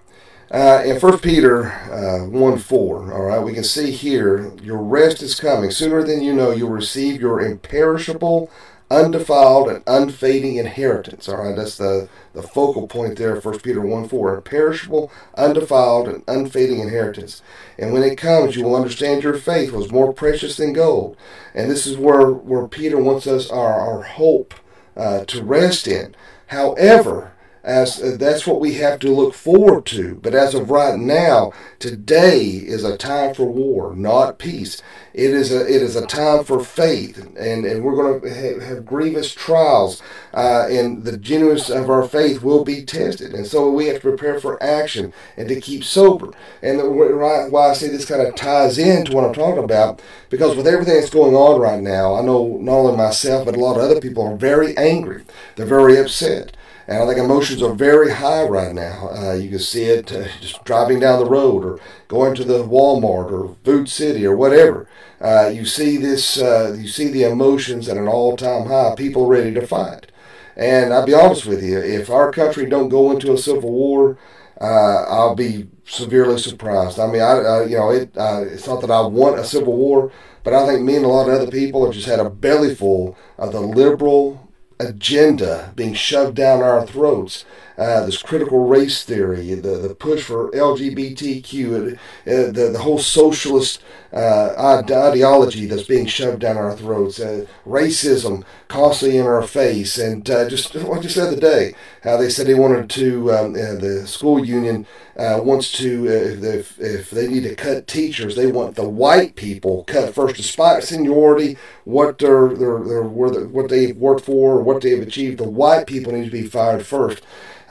Uh, 0.51 0.83
in 0.85 0.99
1 0.99 1.19
Peter 1.19 1.71
uh, 1.71 2.27
1 2.27 2.57
4, 2.59 3.13
all 3.13 3.21
right, 3.23 3.39
we 3.39 3.53
can 3.53 3.63
see 3.63 3.91
here, 3.91 4.53
your 4.61 4.77
rest 4.77 5.21
is 5.21 5.39
coming. 5.39 5.71
Sooner 5.71 6.03
than 6.03 6.21
you 6.21 6.33
know, 6.33 6.51
you'll 6.51 6.69
receive 6.69 7.21
your 7.21 7.41
imperishable, 7.41 8.51
undefiled 8.93 9.69
and 9.69 9.83
unfading 9.87 10.57
inheritance. 10.57 11.27
All 11.27 11.37
right, 11.43 11.55
that's 11.55 11.77
the, 11.77 12.07
the 12.33 12.43
focal 12.43 12.87
point 12.87 13.17
there, 13.17 13.39
1 13.39 13.59
Peter 13.59 13.81
1 13.81 14.07
4. 14.07 14.41
Perishable, 14.41 15.11
undefiled, 15.35 16.07
and 16.07 16.23
unfading 16.27 16.79
inheritance. 16.79 17.41
And 17.77 17.91
when 17.91 18.03
it 18.03 18.17
comes, 18.17 18.55
you 18.55 18.63
will 18.63 18.75
understand 18.75 19.23
your 19.23 19.33
faith 19.33 19.71
was 19.71 19.91
more 19.91 20.13
precious 20.13 20.57
than 20.57 20.73
gold. 20.73 21.17
And 21.55 21.71
this 21.71 21.87
is 21.87 21.97
where, 21.97 22.29
where 22.31 22.67
Peter 22.67 22.97
wants 22.97 23.25
us 23.25 23.49
our, 23.49 23.73
our 23.73 24.03
hope 24.03 24.53
uh, 24.95 25.25
to 25.25 25.43
rest 25.43 25.87
in. 25.87 26.15
However, 26.47 27.33
as 27.63 28.01
uh, 28.01 28.17
that's 28.19 28.45
what 28.45 28.59
we 28.59 28.73
have 28.73 28.99
to 28.99 29.13
look 29.13 29.33
forward 29.33 29.85
to. 29.85 30.15
But 30.15 30.35
as 30.35 30.53
of 30.53 30.69
right 30.69 30.99
now, 30.99 31.53
today 31.79 32.41
is 32.41 32.83
a 32.83 32.97
time 32.97 33.33
for 33.33 33.45
war, 33.45 33.95
not 33.95 34.37
peace. 34.37 34.81
It 35.13 35.29
is 35.29 35.51
a 35.51 35.61
it 35.61 35.81
is 35.81 35.95
a 35.95 36.05
time 36.05 36.43
for 36.43 36.63
faith, 36.63 37.17
and, 37.37 37.65
and 37.65 37.83
we're 37.83 37.95
going 37.95 38.21
to 38.21 38.33
have, 38.33 38.61
have 38.63 38.85
grievous 38.85 39.33
trials, 39.33 40.01
uh, 40.33 40.67
and 40.69 41.03
the 41.03 41.17
genuineness 41.17 41.69
of 41.69 41.89
our 41.89 42.07
faith 42.07 42.41
will 42.41 42.65
be 42.65 42.83
tested. 42.83 43.33
And 43.33 43.45
so 43.45 43.69
we 43.69 43.85
have 43.87 43.97
to 43.97 44.01
prepare 44.01 44.39
for 44.39 44.61
action 44.61 45.13
and 45.37 45.47
to 45.49 45.61
keep 45.61 45.83
sober. 45.83 46.31
And 46.61 46.79
the, 46.79 46.89
why 46.89 47.69
I 47.69 47.73
say 47.73 47.89
this 47.89 48.05
kind 48.05 48.21
of 48.21 48.35
ties 48.35 48.77
into 48.77 49.13
what 49.13 49.23
I'm 49.23 49.33
talking 49.33 49.63
about, 49.63 50.01
because 50.29 50.57
with 50.57 50.67
everything 50.67 50.95
that's 50.95 51.11
going 51.11 51.35
on 51.35 51.61
right 51.61 51.81
now, 51.81 52.15
I 52.15 52.21
know 52.23 52.57
not 52.59 52.73
only 52.73 52.97
myself 52.97 53.45
but 53.45 53.55
a 53.55 53.59
lot 53.59 53.77
of 53.77 53.83
other 53.83 54.01
people 54.01 54.25
are 54.25 54.35
very 54.35 54.75
angry. 54.77 55.23
They're 55.55 55.65
very 55.65 55.97
upset. 55.97 56.57
And 56.87 57.01
I 57.01 57.05
think 57.05 57.17
emotions 57.17 57.61
are 57.61 57.73
very 57.73 58.11
high 58.11 58.43
right 58.43 58.73
now. 58.73 59.09
Uh, 59.09 59.33
you 59.33 59.49
can 59.49 59.59
see 59.59 59.83
it 59.83 60.11
uh, 60.11 60.27
just 60.41 60.63
driving 60.65 60.99
down 60.99 61.19
the 61.19 61.29
road 61.29 61.63
or 61.63 61.79
going 62.09 62.35
to 62.35 62.43
the 62.43 62.63
Walmart 62.63 63.31
or 63.31 63.55
Food 63.63 63.87
City 63.87 64.25
or 64.25 64.35
whatever. 64.35 64.89
Uh, 65.21 65.47
you 65.47 65.65
see 65.65 65.95
this. 65.95 66.37
Uh, 66.41 66.75
you 66.77 66.87
see 66.87 67.07
the 67.09 67.23
emotions 67.23 67.87
at 67.87 67.95
an 67.95 68.07
all-time 68.07 68.67
high. 68.67 68.95
People 68.95 69.27
ready 69.27 69.53
to 69.53 69.65
fight. 69.65 70.11
And 70.55 70.93
I'll 70.93 71.05
be 71.05 71.13
honest 71.13 71.45
with 71.45 71.63
you, 71.63 71.79
if 71.79 72.09
our 72.09 72.31
country 72.31 72.65
don't 72.65 72.89
go 72.89 73.11
into 73.11 73.33
a 73.33 73.37
civil 73.37 73.71
war, 73.71 74.17
uh, 74.61 75.03
I'll 75.07 75.35
be 75.35 75.67
severely 75.85 76.37
surprised. 76.37 76.99
I 76.99 77.07
mean, 77.07 77.21
I, 77.21 77.63
you 77.63 77.77
know, 77.77 77.89
it, 77.91 78.15
uh, 78.17 78.43
it's 78.45 78.67
not 78.67 78.81
that 78.81 78.91
I 78.91 79.01
want 79.01 79.39
a 79.39 79.45
civil 79.45 79.75
war, 79.75 80.11
but 80.43 80.53
I 80.53 80.67
think 80.67 80.81
me 80.81 80.95
and 80.97 81.05
a 81.05 81.07
lot 81.07 81.27
of 81.27 81.33
other 81.41 81.51
people 81.51 81.85
have 81.85 81.93
just 81.93 82.07
had 82.07 82.19
a 82.19 82.29
bellyful 82.29 83.15
of 83.37 83.51
the 83.51 83.61
liberal 83.61 84.42
agenda 84.79 85.71
being 85.75 85.93
shoved 85.93 86.35
down 86.35 86.61
our 86.61 86.85
throats. 86.85 87.45
Uh, 87.77 88.05
this 88.05 88.21
critical 88.21 88.67
race 88.67 89.03
theory, 89.03 89.53
the, 89.55 89.77
the 89.77 89.95
push 89.95 90.23
for 90.23 90.51
LGBTQ, 90.51 91.93
uh, 91.95 91.97
the, 92.25 92.69
the 92.71 92.79
whole 92.79 92.99
socialist 92.99 93.81
uh, 94.13 94.75
ideology 94.91 95.65
that's 95.65 95.83
being 95.83 96.05
shoved 96.05 96.39
down 96.39 96.57
our 96.57 96.75
throats, 96.75 97.19
uh, 97.19 97.45
racism 97.65 98.43
constantly 98.67 99.17
in 99.17 99.25
our 99.25 99.41
face, 99.41 99.97
and 99.97 100.29
uh, 100.29 100.47
just 100.47 100.75
what 100.75 101.03
you 101.03 101.09
said 101.09 101.33
today, 101.33 101.73
how 102.03 102.17
they 102.17 102.29
said 102.29 102.45
they 102.45 102.53
wanted 102.53 102.89
to, 102.89 103.31
um, 103.31 103.53
uh, 103.55 103.73
the 103.75 104.03
school 104.05 104.43
union 104.45 104.85
uh, 105.17 105.39
wants 105.43 105.71
to, 105.71 106.07
uh, 106.07 106.45
if, 106.45 106.79
if 106.79 107.09
they 107.09 107.27
need 107.27 107.43
to 107.43 107.55
cut 107.55 107.87
teachers, 107.87 108.35
they 108.35 108.51
want 108.51 108.75
the 108.75 108.87
white 108.87 109.35
people 109.35 109.83
cut 109.85 110.13
first, 110.13 110.35
despite 110.35 110.83
seniority, 110.83 111.57
what 111.85 112.21
what 112.21 113.69
they've 113.69 113.97
worked 113.97 114.25
for, 114.25 114.61
what 114.61 114.81
they've 114.81 115.01
achieved. 115.01 115.39
The 115.39 115.49
white 115.49 115.87
people 115.87 116.13
need 116.13 116.25
to 116.25 116.31
be 116.31 116.47
fired 116.47 116.85
first. 116.85 117.23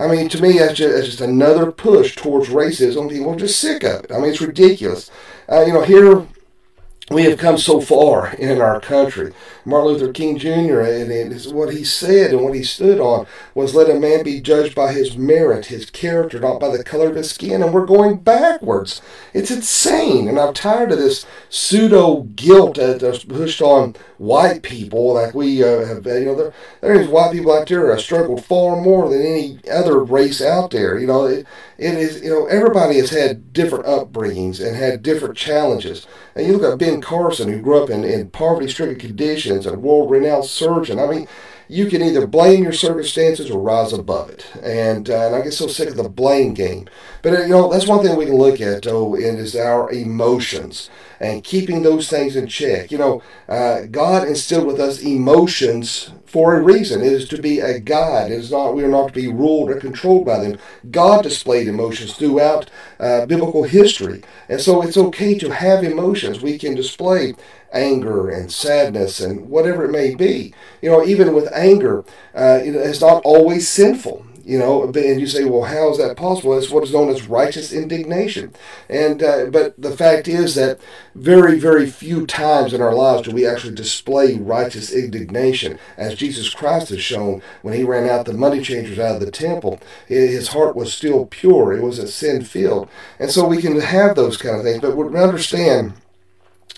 I 0.02 0.08
mean, 0.08 0.28
to 0.30 0.42
me, 0.42 0.58
that's 0.58 0.74
just, 0.74 0.94
that's 0.94 1.06
just 1.06 1.20
another 1.20 1.70
push 1.70 2.16
towards 2.16 2.48
racism. 2.48 3.08
People 3.08 3.32
are 3.34 3.36
just 3.36 3.60
sick 3.60 3.84
of 3.84 4.04
it. 4.04 4.10
I 4.12 4.18
mean, 4.18 4.30
it's 4.30 4.40
ridiculous. 4.40 5.10
Uh, 5.48 5.64
you 5.66 5.72
know, 5.72 5.82
here 5.82 6.26
we 7.12 7.24
have 7.24 7.38
come 7.38 7.58
so 7.58 7.80
far 7.80 8.34
in 8.34 8.60
our 8.60 8.80
country. 8.80 9.32
Martin 9.64 9.92
Luther 9.92 10.12
King 10.12 10.38
Jr. 10.38 10.80
and 10.80 11.52
what 11.52 11.72
he 11.72 11.84
said 11.84 12.32
and 12.32 12.42
what 12.42 12.54
he 12.54 12.64
stood 12.64 12.98
on 12.98 13.26
was 13.54 13.74
let 13.74 13.90
a 13.90 13.98
man 13.98 14.24
be 14.24 14.40
judged 14.40 14.74
by 14.74 14.92
his 14.92 15.16
merit, 15.16 15.66
his 15.66 15.88
character, 15.90 16.40
not 16.40 16.58
by 16.58 16.76
the 16.76 16.82
color 16.82 17.08
of 17.08 17.16
his 17.16 17.30
skin. 17.30 17.62
And 17.62 17.72
we're 17.72 17.86
going 17.86 18.18
backwards. 18.18 19.00
It's 19.32 19.50
insane. 19.50 20.28
And 20.28 20.38
I'm 20.38 20.54
tired 20.54 20.90
of 20.90 20.98
this 20.98 21.24
pseudo 21.48 22.22
guilt 22.34 22.76
that's 22.76 23.24
pushed 23.24 23.62
on 23.62 23.94
white 24.18 24.62
people. 24.62 25.14
Like 25.14 25.34
we 25.34 25.62
uh, 25.62 25.84
have, 25.86 26.06
you 26.06 26.24
know, 26.24 26.34
there, 26.34 26.54
there's 26.80 27.08
white 27.08 27.32
people 27.32 27.52
out 27.52 27.68
there 27.68 27.86
that 27.86 27.92
have 27.92 28.00
struggled 28.00 28.44
far 28.44 28.80
more 28.80 29.08
than 29.08 29.20
any 29.20 29.58
other 29.70 30.02
race 30.02 30.40
out 30.40 30.70
there. 30.70 30.98
You 30.98 31.06
know, 31.06 31.26
it, 31.26 31.46
it 31.82 31.94
is, 31.94 32.22
you 32.22 32.30
know, 32.30 32.46
everybody 32.46 32.96
has 32.96 33.10
had 33.10 33.52
different 33.52 33.86
upbringings 33.86 34.64
and 34.64 34.76
had 34.76 35.02
different 35.02 35.36
challenges. 35.36 36.06
And 36.34 36.46
you 36.46 36.56
look 36.56 36.72
at 36.72 36.78
Ben 36.78 37.00
Carson, 37.00 37.52
who 37.52 37.60
grew 37.60 37.82
up 37.82 37.90
in, 37.90 38.04
in 38.04 38.30
poverty 38.30 38.68
stricken 38.68 38.98
conditions 38.98 39.66
and 39.66 39.76
a 39.76 39.78
world 39.78 40.10
renowned 40.10 40.44
surgeon. 40.44 40.98
I 40.98 41.06
mean, 41.06 41.28
you 41.68 41.86
can 41.86 42.02
either 42.02 42.26
blame 42.26 42.62
your 42.62 42.72
circumstances 42.72 43.50
or 43.50 43.58
rise 43.58 43.92
above 43.92 44.30
it. 44.30 44.46
And, 44.62 45.08
uh, 45.08 45.26
and 45.26 45.34
I 45.34 45.40
get 45.42 45.54
so 45.54 45.66
sick 45.66 45.88
of 45.88 45.96
the 45.96 46.08
blame 46.08 46.54
game. 46.54 46.88
But, 47.22 47.34
uh, 47.34 47.42
you 47.42 47.48
know, 47.48 47.72
that's 47.72 47.86
one 47.86 48.04
thing 48.04 48.16
we 48.16 48.26
can 48.26 48.36
look 48.36 48.60
at, 48.60 48.82
though, 48.82 49.14
and 49.14 49.38
is 49.38 49.56
our 49.56 49.90
emotions 49.90 50.90
and 51.22 51.44
keeping 51.44 51.82
those 51.82 52.10
things 52.10 52.34
in 52.34 52.48
check. 52.48 52.90
You 52.90 52.98
know, 52.98 53.22
uh, 53.48 53.82
God 53.88 54.26
instilled 54.26 54.66
with 54.66 54.80
us 54.80 55.00
emotions 55.00 56.10
for 56.26 56.56
a 56.56 56.62
reason. 56.62 57.00
It 57.00 57.12
is 57.12 57.28
to 57.28 57.40
be 57.40 57.60
a 57.60 57.78
guide. 57.78 58.32
It 58.32 58.40
is 58.40 58.50
not, 58.50 58.74
we 58.74 58.82
are 58.82 58.88
not 58.88 59.08
to 59.08 59.14
be 59.14 59.28
ruled 59.28 59.70
or 59.70 59.78
controlled 59.78 60.26
by 60.26 60.40
them. 60.40 60.58
God 60.90 61.22
displayed 61.22 61.68
emotions 61.68 62.14
throughout 62.14 62.68
uh, 62.98 63.26
biblical 63.26 63.62
history. 63.62 64.24
And 64.48 64.60
so 64.60 64.82
it's 64.82 64.96
okay 64.96 65.38
to 65.38 65.54
have 65.54 65.84
emotions. 65.84 66.42
We 66.42 66.58
can 66.58 66.74
display 66.74 67.34
anger 67.72 68.28
and 68.28 68.50
sadness 68.50 69.20
and 69.20 69.48
whatever 69.48 69.84
it 69.84 69.92
may 69.92 70.16
be. 70.16 70.52
You 70.82 70.90
know, 70.90 71.04
even 71.04 71.34
with 71.34 71.52
anger, 71.52 72.00
uh, 72.34 72.58
it's 72.64 73.00
not 73.00 73.22
always 73.24 73.68
sinful. 73.68 74.26
You 74.44 74.58
know, 74.58 74.84
and 74.84 75.20
you 75.20 75.26
say, 75.26 75.44
well, 75.44 75.62
how 75.62 75.90
is 75.90 75.98
that 75.98 76.16
possible? 76.16 76.56
It's 76.56 76.70
what 76.70 76.84
is 76.84 76.92
known 76.92 77.08
as 77.10 77.26
righteous 77.26 77.72
indignation. 77.72 78.52
And 78.88 79.22
uh, 79.22 79.46
but 79.46 79.80
the 79.80 79.96
fact 79.96 80.28
is 80.28 80.54
that 80.54 80.78
very, 81.14 81.58
very 81.58 81.88
few 81.88 82.26
times 82.26 82.72
in 82.72 82.80
our 82.80 82.94
lives 82.94 83.22
do 83.22 83.30
we 83.30 83.46
actually 83.46 83.74
display 83.74 84.36
righteous 84.36 84.92
indignation, 84.92 85.78
as 85.96 86.14
Jesus 86.14 86.50
Christ 86.50 86.88
has 86.90 87.02
shown 87.02 87.42
when 87.62 87.74
he 87.74 87.84
ran 87.84 88.08
out 88.08 88.26
the 88.26 88.32
money 88.32 88.62
changers 88.62 88.98
out 88.98 89.16
of 89.16 89.20
the 89.20 89.30
temple. 89.30 89.80
His 90.06 90.48
heart 90.48 90.76
was 90.76 90.92
still 90.92 91.26
pure; 91.26 91.72
it 91.72 91.82
was 91.82 91.98
a 91.98 92.08
sin 92.08 92.44
filled, 92.44 92.88
and 93.18 93.30
so 93.30 93.46
we 93.46 93.60
can 93.60 93.80
have 93.80 94.16
those 94.16 94.36
kind 94.36 94.56
of 94.56 94.62
things. 94.62 94.80
But 94.80 94.96
we 94.96 95.18
understand 95.18 95.94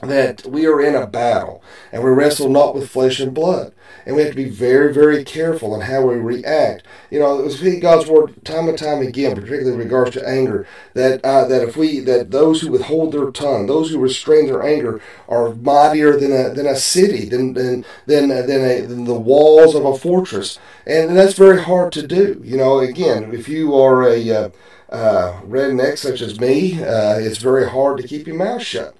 that 0.09 0.47
we 0.47 0.67
are 0.67 0.81
in 0.81 0.95
a 0.95 1.07
battle 1.07 1.63
and 1.93 2.03
we 2.03 2.11
wrestle 2.11 2.49
not 2.49 2.75
with 2.75 2.91
flesh 2.91 3.21
and 3.21 3.35
blood. 3.35 3.73
And 4.07 4.17
we 4.17 4.23
have 4.23 4.33
to 4.33 4.37
be 4.37 4.51
very, 4.51 4.93
very 4.93 5.25
careful 5.25 5.75
in 5.75 5.83
how 5.83 6.03
we 6.03 6.17
react. 6.17 6.85
You 7.11 7.21
know, 7.21 7.43
we 7.43 7.51
see 7.51 7.81
God's 7.81 8.09
word 8.09 8.45
time 8.45 8.69
and 8.69 8.77
time 8.77 9.01
again, 9.01 9.35
particularly 9.35 9.73
in 9.73 9.79
regards 9.79 10.11
to 10.13 10.29
anger, 10.29 10.67
that 10.93 11.25
uh, 11.25 11.47
that 11.47 11.63
if 11.63 11.77
we 11.77 12.01
that 12.01 12.31
those 12.31 12.61
who 12.61 12.71
withhold 12.71 13.13
their 13.13 13.31
tongue, 13.31 13.67
those 13.67 13.91
who 13.91 13.99
restrain 13.99 14.47
their 14.47 14.63
anger, 14.63 15.01
are 15.27 15.55
mightier 15.55 16.19
than 16.19 16.33
a 16.33 16.51
than 16.51 16.67
a 16.67 16.77
city, 16.77 17.25
than 17.25 17.55
than 17.55 17.85
than, 18.05 18.29
than, 18.29 18.51
a, 18.51 18.81
than 18.83 19.05
the 19.05 19.15
walls 19.15 19.75
of 19.75 19.87
a 19.87 19.97
fortress, 19.97 20.59
and 20.87 21.17
that's 21.17 21.35
very 21.35 21.63
hard 21.63 21.91
to 21.93 22.07
do. 22.07 22.43
You 22.45 22.59
know, 22.59 22.81
again, 22.81 23.33
if 23.33 23.49
you 23.49 23.75
are 23.75 24.07
a 24.07 24.31
uh, 24.31 24.51
uh, 24.91 25.41
redneck 25.43 25.97
such 25.97 26.21
as 26.21 26.39
me, 26.39 26.83
uh, 26.83 27.19
it's 27.19 27.39
very 27.39 27.71
hard 27.71 27.99
to 27.99 28.09
keep 28.09 28.27
your 28.27 28.37
mouth 28.37 28.63
shut 28.63 28.95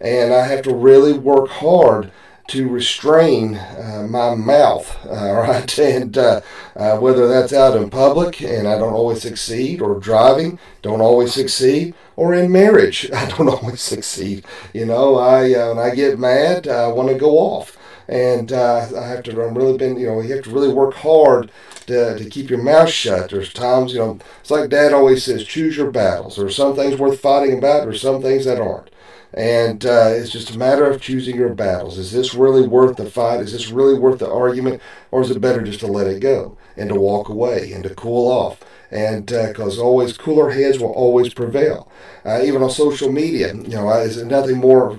and 0.00 0.32
I 0.32 0.46
have 0.46 0.62
to 0.62 0.74
really 0.74 1.12
work 1.12 1.48
hard 1.48 2.10
to 2.48 2.68
restrain 2.68 3.54
uh, 3.56 4.06
my 4.10 4.34
mouth, 4.34 4.98
uh, 5.06 5.32
right? 5.32 5.78
And 5.78 6.18
uh, 6.18 6.40
uh, 6.74 6.96
whether 6.98 7.28
that's 7.28 7.52
out 7.52 7.76
in 7.76 7.90
public 7.90 8.42
and 8.42 8.66
I 8.66 8.76
don't 8.76 8.92
always 8.92 9.22
succeed, 9.22 9.80
or 9.80 10.00
driving, 10.00 10.58
don't 10.82 11.00
always 11.00 11.32
succeed, 11.32 11.94
or 12.16 12.34
in 12.34 12.50
marriage, 12.50 13.08
I 13.14 13.28
don't 13.28 13.48
always 13.62 13.80
succeed. 13.80 14.44
You 14.74 14.86
know, 14.86 15.16
I 15.16 15.54
uh, 15.54 15.74
when 15.74 15.78
I 15.78 15.94
get 15.94 16.18
mad, 16.18 16.66
I 16.66 16.88
want 16.88 17.08
to 17.08 17.14
go 17.14 17.38
off, 17.38 17.78
and 18.08 18.52
uh, 18.52 18.88
I 18.96 19.06
have 19.06 19.22
to. 19.24 19.42
I'm 19.42 19.56
really 19.56 19.78
been, 19.78 19.98
you 19.98 20.06
know, 20.06 20.20
you 20.20 20.34
have 20.34 20.44
to 20.44 20.50
really 20.50 20.72
work 20.72 20.94
hard 20.94 21.52
to, 21.86 22.18
to 22.18 22.24
keep 22.28 22.50
your 22.50 22.62
mouth 22.62 22.90
shut. 22.90 23.30
There's 23.30 23.52
times, 23.52 23.92
you 23.92 23.98
know, 23.98 24.18
it's 24.40 24.50
like 24.50 24.70
Dad 24.70 24.92
always 24.92 25.24
says, 25.24 25.44
choose 25.44 25.76
your 25.76 25.90
battles. 25.90 26.36
There 26.36 26.46
are 26.46 26.50
some 26.50 26.74
things 26.74 26.98
worth 26.98 27.20
fighting 27.20 27.58
about, 27.58 27.86
or 27.86 27.94
some 27.94 28.22
things 28.22 28.44
that 28.44 28.60
aren't. 28.60 28.90
And 29.32 29.86
uh, 29.86 30.10
it's 30.10 30.30
just 30.30 30.54
a 30.54 30.58
matter 30.58 30.90
of 30.90 31.00
choosing 31.00 31.36
your 31.36 31.54
battles. 31.54 31.98
Is 31.98 32.12
this 32.12 32.34
really 32.34 32.66
worth 32.66 32.96
the 32.96 33.08
fight? 33.08 33.40
Is 33.40 33.52
this 33.52 33.70
really 33.70 33.98
worth 33.98 34.18
the 34.18 34.30
argument? 34.30 34.82
Or 35.10 35.22
is 35.22 35.30
it 35.30 35.40
better 35.40 35.62
just 35.62 35.80
to 35.80 35.86
let 35.86 36.08
it 36.08 36.20
go 36.20 36.58
and 36.76 36.88
to 36.88 36.96
walk 36.96 37.28
away 37.28 37.72
and 37.72 37.84
to 37.84 37.94
cool 37.94 38.30
off? 38.30 38.60
And 38.90 39.26
because 39.26 39.78
uh, 39.78 39.84
always 39.84 40.18
cooler 40.18 40.50
heads 40.50 40.80
will 40.80 40.92
always 40.92 41.32
prevail. 41.32 41.90
Uh, 42.24 42.42
even 42.42 42.62
on 42.62 42.70
social 42.70 43.12
media, 43.12 43.54
you 43.54 43.76
know, 43.76 43.88
is 43.92 44.22
nothing 44.24 44.58
more 44.58 44.98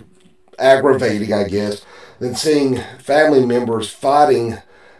aggravating, 0.58 1.34
I 1.34 1.44
guess, 1.44 1.86
than 2.20 2.36
seeing 2.36 2.82
family 3.00 3.46
members 3.46 3.90
fighting 3.90 4.60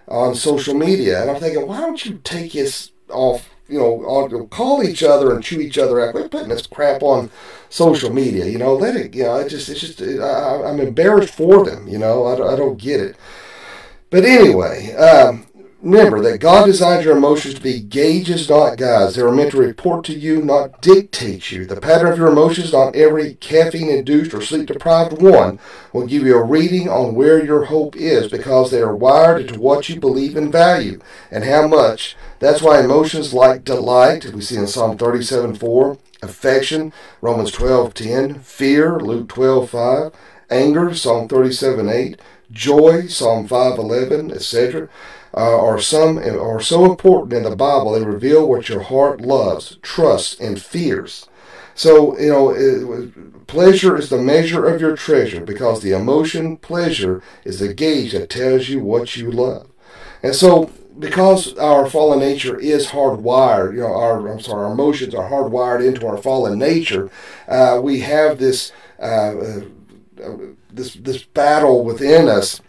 on 0.10 0.36
social 0.36 0.74
media. 0.74 1.22
And 1.22 1.32
I'm 1.32 1.40
thinking, 1.40 1.66
why 1.68 1.80
don't 1.80 2.04
you 2.06 2.20
take 2.24 2.52
this 2.52 2.92
off 3.08 3.50
you 3.72 3.80
know, 3.80 4.48
call 4.52 4.84
each 4.84 5.02
other 5.02 5.34
and 5.34 5.42
chew 5.42 5.62
each 5.62 5.78
other 5.78 6.02
out. 6.02 6.12
Quit 6.12 6.30
putting 6.30 6.50
this 6.50 6.68
crap 6.68 7.02
on 7.02 7.32
social 7.72 8.14
media. 8.14 8.46
You 8.46 8.60
know, 8.60 8.76
let 8.76 8.96
it. 8.96 9.16
You 9.16 9.24
know, 9.24 9.38
it 9.38 9.50
just 9.50 9.70
it's 9.70 9.80
just 9.80 10.02
I, 10.02 10.70
am 10.70 10.80
embarrassed 10.80 11.34
for 11.34 11.66
them. 11.66 11.88
You 11.88 11.98
know, 11.98 12.26
I, 12.26 12.54
I 12.54 12.56
don't 12.56 12.78
get 12.78 13.00
it. 13.00 13.16
But 14.12 14.26
anyway, 14.26 14.94
um, 14.96 15.48
remember 15.82 16.20
that 16.22 16.40
God 16.40 16.66
designed 16.66 17.06
your 17.06 17.16
emotions 17.16 17.56
to 17.56 17.62
be 17.62 17.80
gauges, 17.80 18.50
not 18.50 18.78
guides. 18.78 19.16
They 19.16 19.22
are 19.22 19.32
meant 19.32 19.52
to 19.52 19.58
report 19.58 20.04
to 20.06 20.14
you, 20.14 20.42
not 20.42 20.82
dictate 20.82 21.50
you. 21.50 21.66
The 21.66 21.80
pattern 21.80 22.12
of 22.12 22.18
your 22.18 22.28
emotions, 22.28 22.74
not 22.74 22.94
every 22.94 23.36
caffeine-induced 23.36 24.34
or 24.34 24.42
sleep-deprived 24.42 25.22
one, 25.22 25.60
will 25.94 26.08
give 26.08 26.24
you 26.24 26.36
a 26.36 26.44
reading 26.44 26.90
on 26.90 27.16
where 27.16 27.44
your 27.44 27.66
hope 27.66 27.96
is 27.96 28.30
because 28.30 28.70
they 28.70 28.82
are 28.82 28.96
wired 28.96 29.42
into 29.42 29.62
what 29.62 29.88
you 29.88 29.98
believe 29.98 30.36
and 30.36 30.52
value 30.52 31.00
and 31.32 31.46
how 31.46 31.70
much. 31.70 32.18
That's 32.40 32.62
why 32.62 32.82
emotions 32.82 33.34
like 33.34 33.64
delight, 33.64 34.34
we 34.34 34.42
see 34.42 34.58
in 34.58 34.68
Psalm 34.68 34.98
37 34.98 35.56
4, 35.56 35.98
affection, 36.22 36.94
Romans 37.22 37.52
12 37.52 37.94
10, 37.94 38.40
fear, 38.40 39.00
Luke 39.00 39.30
12 39.30 39.70
5, 39.70 40.12
anger, 40.50 40.94
Psalm 40.94 41.28
37 41.28 41.90
8, 41.90 42.22
joy, 42.52 43.08
Psalm 43.08 43.48
5 43.48 43.78
11, 43.78 44.32
etc. 44.32 44.90
Uh, 45.34 45.58
are 45.60 45.80
some 45.80 46.18
are 46.18 46.60
so 46.62 46.86
important 46.86 47.34
in 47.34 47.44
the 47.44 47.56
Bible. 47.56 47.94
They 47.94 48.04
reveal 48.04 48.48
what 48.48 48.68
your 48.68 48.82
heart 48.82 49.22
loves, 49.22 49.78
trusts, 49.82 50.38
and 50.40 50.62
fears. 50.62 51.28
So 51.74 52.20
you 52.20 52.30
know, 52.30 52.50
it, 52.50 53.48
pleasure 53.48 53.98
is 53.98 54.10
the 54.10 54.22
measure 54.22 54.66
of 54.66 54.82
your 54.82 54.98
treasure 54.98 55.42
because 55.42 55.82
the 55.82 55.94
emotion 55.94 56.58
pleasure 56.58 57.24
is 57.46 57.60
the 57.60 57.74
gauge 57.74 58.12
that 58.12 58.30
tells 58.30 58.68
you 58.68 58.82
what 58.82 59.16
you 59.16 59.32
love. 59.32 59.70
And 60.22 60.36
so 60.36 60.70
because 61.00 61.58
our 61.58 61.90
fallen 61.90 62.20
nature 62.20 62.58
is 62.60 62.88
hardwired, 62.88 63.74
you 63.74 63.82
know, 63.82 63.94
our 63.94 64.28
I'm 64.28 64.40
sorry, 64.40 64.66
our 64.66 64.72
emotions 64.74 65.16
are 65.16 65.30
hardwired 65.30 65.86
into 65.86 66.08
our 66.08 66.18
fallen 66.18 66.60
nature. 66.60 67.10
Uh, 67.48 67.80
we 67.82 68.00
have 68.02 68.38
this 68.38 68.72
uh, 69.00 69.34
uh, 70.24 70.38
this 70.72 70.94
this 70.96 71.24
battle 71.24 71.84
within 71.84 72.28
us 72.28 72.62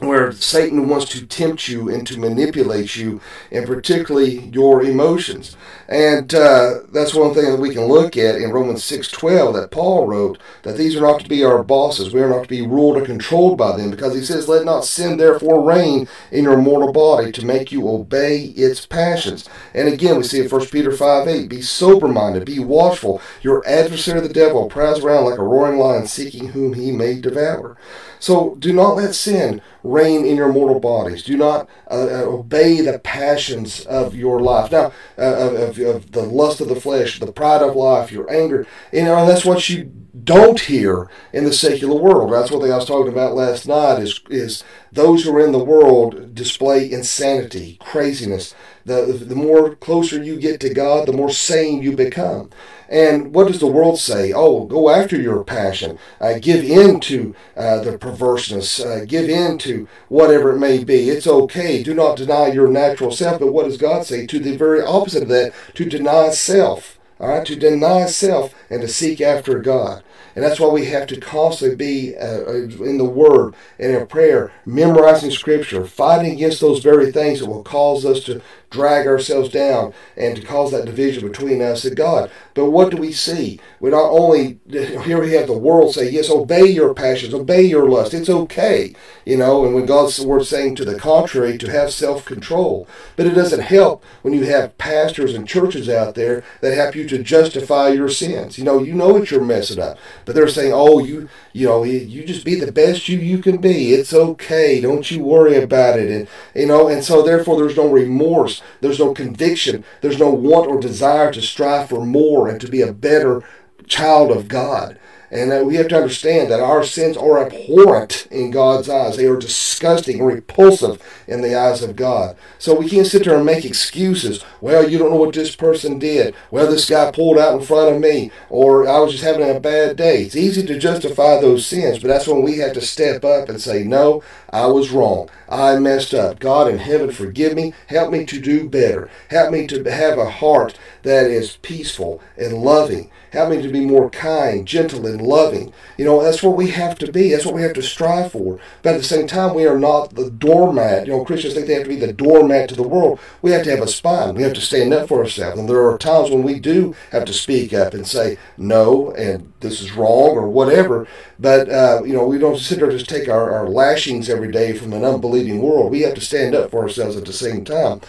where 0.00 0.32
Satan 0.32 0.88
wants 0.88 1.06
to 1.10 1.26
tempt 1.26 1.68
you 1.68 1.88
and 1.88 2.06
to 2.06 2.18
manipulate 2.18 2.96
you, 2.96 3.20
and 3.50 3.66
particularly 3.66 4.48
your 4.52 4.82
emotions. 4.82 5.56
And 5.88 6.32
uh, 6.34 6.80
that's 6.92 7.14
one 7.14 7.34
thing 7.34 7.50
that 7.50 7.60
we 7.60 7.74
can 7.74 7.84
look 7.84 8.16
at 8.16 8.36
in 8.36 8.52
Romans 8.52 8.82
6.12 8.82 9.54
that 9.54 9.70
Paul 9.70 10.06
wrote, 10.06 10.38
that 10.62 10.76
these 10.76 10.94
are 10.96 11.00
not 11.00 11.20
to 11.20 11.28
be 11.28 11.42
our 11.42 11.62
bosses. 11.64 12.12
We 12.12 12.20
are 12.20 12.28
not 12.28 12.44
to 12.44 12.48
be 12.48 12.66
ruled 12.66 12.96
or 12.96 13.04
controlled 13.04 13.58
by 13.58 13.76
them, 13.76 13.90
because 13.90 14.14
he 14.14 14.24
says, 14.24 14.48
Let 14.48 14.64
not 14.64 14.84
sin 14.84 15.16
therefore 15.16 15.62
reign 15.62 16.08
in 16.30 16.44
your 16.44 16.56
mortal 16.56 16.92
body 16.92 17.32
to 17.32 17.44
make 17.44 17.72
you 17.72 17.88
obey 17.88 18.44
its 18.56 18.86
passions. 18.86 19.48
And 19.74 19.88
again, 19.88 20.16
we 20.16 20.22
see 20.22 20.40
in 20.40 20.48
1 20.48 20.66
Peter 20.66 20.90
5.8, 20.90 21.48
Be 21.48 21.62
sober-minded, 21.62 22.44
be 22.46 22.58
watchful. 22.58 23.20
Your 23.42 23.66
adversary 23.66 24.20
the 24.20 24.28
devil 24.32 24.68
prowls 24.68 25.02
around 25.02 25.24
like 25.24 25.38
a 25.38 25.42
roaring 25.42 25.78
lion, 25.78 26.06
seeking 26.06 26.48
whom 26.48 26.74
he 26.74 26.92
may 26.92 27.20
devour. 27.20 27.76
So 28.20 28.54
do 28.56 28.72
not 28.72 28.96
let 28.96 29.14
sin 29.14 29.62
reign 29.82 30.24
in 30.26 30.36
your 30.36 30.52
mortal 30.52 30.78
bodies. 30.78 31.24
Do 31.24 31.36
not 31.36 31.68
uh, 31.90 31.94
uh, 31.94 32.24
obey 32.26 32.80
the 32.82 32.98
passions 32.98 33.84
of 33.86 34.14
your 34.14 34.40
life. 34.40 34.70
Now, 34.70 34.92
uh, 35.18 35.56
of, 35.56 35.78
of, 35.78 36.12
the 36.12 36.22
lust 36.22 36.60
of 36.60 36.68
the 36.68 36.80
flesh, 36.80 37.18
the 37.18 37.32
pride 37.32 37.62
of 37.62 37.74
life, 37.74 38.12
your 38.12 38.30
anger. 38.30 38.66
You 38.92 39.04
know, 39.04 39.16
and 39.16 39.28
that's 39.28 39.44
what 39.44 39.68
you 39.70 39.90
don't 40.22 40.60
hear 40.60 41.08
in 41.32 41.44
the 41.44 41.52
secular 41.52 41.94
world. 41.96 42.32
That's 42.32 42.50
what 42.50 42.68
I 42.68 42.76
was 42.76 42.84
talking 42.84 43.12
about 43.12 43.34
last 43.34 43.66
night. 43.66 44.00
Is 44.00 44.20
is 44.28 44.64
those 44.92 45.24
who 45.24 45.34
are 45.34 45.44
in 45.44 45.52
the 45.52 45.64
world 45.64 46.34
display 46.34 46.90
insanity, 46.90 47.78
craziness. 47.80 48.54
The 48.90 49.12
the 49.12 49.36
more 49.36 49.74
closer 49.76 50.22
you 50.22 50.38
get 50.38 50.60
to 50.60 50.74
God, 50.74 51.06
the 51.06 51.12
more 51.12 51.30
sane 51.30 51.82
you 51.82 51.94
become. 51.94 52.50
And 52.88 53.32
what 53.32 53.46
does 53.46 53.60
the 53.60 53.68
world 53.68 54.00
say? 54.00 54.32
Oh, 54.32 54.64
go 54.64 54.90
after 54.90 55.16
your 55.16 55.44
passion. 55.44 55.96
Uh, 56.20 56.40
give 56.40 56.64
in 56.64 56.98
to 57.00 57.34
uh, 57.56 57.78
the 57.80 57.96
perverseness. 57.96 58.80
Uh, 58.80 59.04
give 59.06 59.28
in 59.28 59.58
to 59.58 59.86
whatever 60.08 60.52
it 60.52 60.58
may 60.58 60.82
be. 60.82 61.08
It's 61.08 61.28
okay. 61.28 61.84
Do 61.84 61.94
not 61.94 62.16
deny 62.16 62.48
your 62.48 62.66
natural 62.66 63.12
self. 63.12 63.38
But 63.38 63.52
what 63.52 63.66
does 63.66 63.76
God 63.76 64.06
say? 64.06 64.26
To 64.26 64.40
the 64.40 64.56
very 64.56 64.82
opposite 64.82 65.22
of 65.22 65.28
that, 65.28 65.52
to 65.74 65.84
deny 65.84 66.30
self. 66.30 66.98
All 67.20 67.28
right, 67.28 67.46
to 67.46 67.54
deny 67.54 68.06
self 68.06 68.54
and 68.70 68.80
to 68.80 68.88
seek 68.88 69.20
after 69.20 69.58
God. 69.60 70.02
And 70.34 70.44
that's 70.44 70.58
why 70.58 70.68
we 70.68 70.86
have 70.86 71.06
to 71.08 71.20
constantly 71.20 71.76
be 71.76 72.16
uh, 72.16 72.52
in 72.52 72.98
the 72.98 73.04
Word 73.04 73.54
and 73.78 73.92
in 73.94 74.06
prayer, 74.06 74.52
memorizing 74.64 75.30
Scripture, 75.30 75.84
fighting 75.84 76.32
against 76.32 76.60
those 76.60 76.82
very 76.82 77.12
things 77.12 77.40
that 77.40 77.46
will 77.46 77.62
cause 77.62 78.06
us 78.06 78.24
to 78.24 78.40
drag 78.70 79.06
ourselves 79.06 79.48
down 79.48 79.92
and 80.16 80.36
to 80.36 80.42
cause 80.42 80.70
that 80.70 80.86
division 80.86 81.26
between 81.26 81.60
us 81.60 81.84
and 81.84 81.96
God. 81.96 82.30
But 82.54 82.70
what 82.70 82.90
do 82.90 82.96
we 82.96 83.12
see? 83.12 83.60
We 83.80 83.90
not 83.90 84.10
only 84.10 84.60
here 84.68 85.20
we 85.20 85.32
have 85.32 85.46
the 85.46 85.58
world 85.58 85.94
say, 85.94 86.08
yes, 86.08 86.30
obey 86.30 86.66
your 86.66 86.94
passions, 86.94 87.34
obey 87.34 87.62
your 87.62 87.88
lust. 87.88 88.14
It's 88.14 88.28
okay, 88.28 88.94
you 89.24 89.36
know. 89.36 89.64
And 89.64 89.74
when 89.74 89.86
God's 89.86 90.20
word 90.20 90.46
saying 90.46 90.76
to 90.76 90.84
the 90.84 90.98
contrary, 90.98 91.58
to 91.58 91.70
have 91.70 91.92
self-control. 91.92 92.86
But 93.16 93.26
it 93.26 93.34
doesn't 93.34 93.60
help 93.60 94.04
when 94.22 94.34
you 94.34 94.44
have 94.44 94.78
pastors 94.78 95.34
and 95.34 95.46
churches 95.46 95.88
out 95.88 96.14
there 96.14 96.44
that 96.60 96.74
help 96.74 96.94
you 96.94 97.08
to 97.08 97.22
justify 97.22 97.88
your 97.88 98.08
sins. 98.08 98.58
You 98.58 98.64
know, 98.64 98.82
you 98.82 98.94
know 98.94 99.18
that 99.18 99.30
you're 99.30 99.42
messing 99.42 99.80
up, 99.80 99.98
but 100.24 100.34
they're 100.34 100.48
saying, 100.48 100.72
oh, 100.74 100.98
you 100.98 101.28
you 101.52 101.66
know, 101.66 101.82
you 101.82 102.24
just 102.24 102.44
be 102.44 102.54
the 102.54 102.70
best 102.70 103.08
you 103.08 103.18
you 103.18 103.38
can 103.38 103.58
be. 103.58 103.92
It's 103.92 104.14
okay. 104.14 104.80
Don't 104.80 105.10
you 105.10 105.22
worry 105.22 105.56
about 105.56 105.98
it. 105.98 106.10
And 106.10 106.28
you 106.54 106.66
know, 106.66 106.88
and 106.88 107.04
so 107.04 107.22
therefore 107.22 107.56
there's 107.56 107.76
no 107.76 107.88
remorse, 107.88 108.59
there's 108.80 108.98
no 108.98 109.12
conviction, 109.14 109.84
there's 110.00 110.18
no 110.18 110.30
want 110.30 110.68
or 110.68 110.80
desire 110.80 111.32
to 111.32 111.42
strive 111.42 111.88
for 111.88 112.04
more 112.04 112.48
and 112.48 112.60
to 112.60 112.68
be 112.68 112.82
a 112.82 112.92
better 112.92 113.42
child 113.86 114.30
of 114.30 114.48
God. 114.48 114.98
And 115.30 115.66
we 115.66 115.76
have 115.76 115.88
to 115.88 115.96
understand 115.96 116.50
that 116.50 116.60
our 116.60 116.82
sins 116.82 117.16
are 117.16 117.44
abhorrent 117.44 118.26
in 118.30 118.50
God's 118.50 118.88
eyes. 118.88 119.16
They 119.16 119.26
are 119.26 119.36
disgusting 119.36 120.18
and 120.18 120.26
repulsive 120.26 121.00
in 121.28 121.40
the 121.40 121.54
eyes 121.54 121.82
of 121.82 121.94
God. 121.94 122.36
So 122.58 122.74
we 122.74 122.88
can't 122.88 123.06
sit 123.06 123.24
there 123.24 123.36
and 123.36 123.46
make 123.46 123.64
excuses. 123.64 124.44
Well, 124.60 124.90
you 124.90 124.98
don't 124.98 125.10
know 125.10 125.16
what 125.16 125.34
this 125.34 125.54
person 125.54 126.00
did. 126.00 126.34
Well, 126.50 126.68
this 126.68 126.90
guy 126.90 127.12
pulled 127.12 127.38
out 127.38 127.58
in 127.58 127.64
front 127.64 127.94
of 127.94 128.00
me, 128.00 128.32
or 128.48 128.88
I 128.88 128.98
was 128.98 129.12
just 129.12 129.24
having 129.24 129.48
a 129.48 129.60
bad 129.60 129.96
day. 129.96 130.22
It's 130.22 130.34
easy 130.34 130.66
to 130.66 130.78
justify 130.78 131.40
those 131.40 131.64
sins, 131.64 132.00
but 132.00 132.08
that's 132.08 132.26
when 132.26 132.42
we 132.42 132.58
have 132.58 132.72
to 132.72 132.80
step 132.80 133.24
up 133.24 133.48
and 133.48 133.60
say, 133.60 133.84
No, 133.84 134.22
I 134.50 134.66
was 134.66 134.90
wrong. 134.90 135.30
I 135.48 135.78
messed 135.78 136.12
up. 136.12 136.40
God 136.40 136.68
in 136.68 136.78
heaven, 136.78 137.12
forgive 137.12 137.54
me. 137.54 137.72
Help 137.86 138.12
me 138.12 138.24
to 138.26 138.40
do 138.40 138.68
better. 138.68 139.08
Help 139.28 139.52
me 139.52 139.66
to 139.68 139.82
have 139.90 140.18
a 140.18 140.30
heart 140.30 140.78
that 141.02 141.26
is 141.26 141.56
peaceful 141.58 142.20
and 142.36 142.58
loving. 142.58 143.10
Help 143.32 143.50
me 143.50 143.62
to 143.62 143.68
be 143.68 143.86
more 143.86 144.10
kind, 144.10 144.66
gentle, 144.66 145.06
and 145.06 145.22
loving. 145.22 145.72
You 145.96 146.04
know, 146.04 146.22
that's 146.22 146.42
what 146.42 146.56
we 146.56 146.70
have 146.70 146.98
to 146.98 147.12
be. 147.12 147.30
That's 147.30 147.46
what 147.46 147.54
we 147.54 147.62
have 147.62 147.74
to 147.74 147.82
strive 147.82 148.32
for. 148.32 148.58
But 148.82 148.94
at 148.94 148.98
the 148.98 149.04
same 149.04 149.26
time, 149.26 149.54
we 149.54 149.66
are 149.66 149.78
not 149.78 150.14
the 150.14 150.30
doormat. 150.30 151.06
You 151.06 151.12
know, 151.12 151.24
Christians 151.24 151.54
think 151.54 151.66
they 151.66 151.74
have 151.74 151.84
to 151.84 151.88
be 151.88 151.96
the 151.96 152.12
doormat 152.12 152.68
to 152.70 152.74
the 152.74 152.82
world. 152.82 153.20
We 153.40 153.52
have 153.52 153.62
to 153.64 153.70
have 153.70 153.80
a 153.80 153.88
spine. 153.88 154.34
We 154.34 154.42
have 154.42 154.54
to 154.54 154.60
stand 154.60 154.92
up 154.92 155.08
for 155.08 155.20
ourselves. 155.20 155.58
And 155.58 155.68
there 155.68 155.88
are 155.88 155.96
times 155.96 156.30
when 156.30 156.42
we 156.42 156.58
do 156.58 156.94
have 157.12 157.24
to 157.26 157.32
speak 157.32 157.72
up 157.72 157.94
and 157.94 158.06
say 158.06 158.36
no, 158.56 159.12
and 159.12 159.52
this 159.60 159.80
is 159.80 159.92
wrong 159.92 160.30
or 160.30 160.48
whatever. 160.48 161.06
But, 161.38 161.68
uh, 161.68 162.02
you 162.04 162.12
know, 162.12 162.26
we 162.26 162.38
don't 162.38 162.58
sit 162.58 162.80
there 162.80 162.90
just 162.90 163.08
take 163.08 163.28
our, 163.28 163.52
our 163.52 163.68
lashings 163.68 164.28
every 164.28 164.50
day 164.50 164.72
from 164.72 164.92
an 164.92 165.04
unbelieving 165.04 165.62
world. 165.62 165.92
We 165.92 166.02
have 166.02 166.14
to 166.14 166.20
stand 166.20 166.54
up 166.54 166.70
for 166.70 166.82
ourselves 166.82 167.16
at 167.16 167.24
the 167.24 167.32
same 167.32 167.64
time 167.64 168.00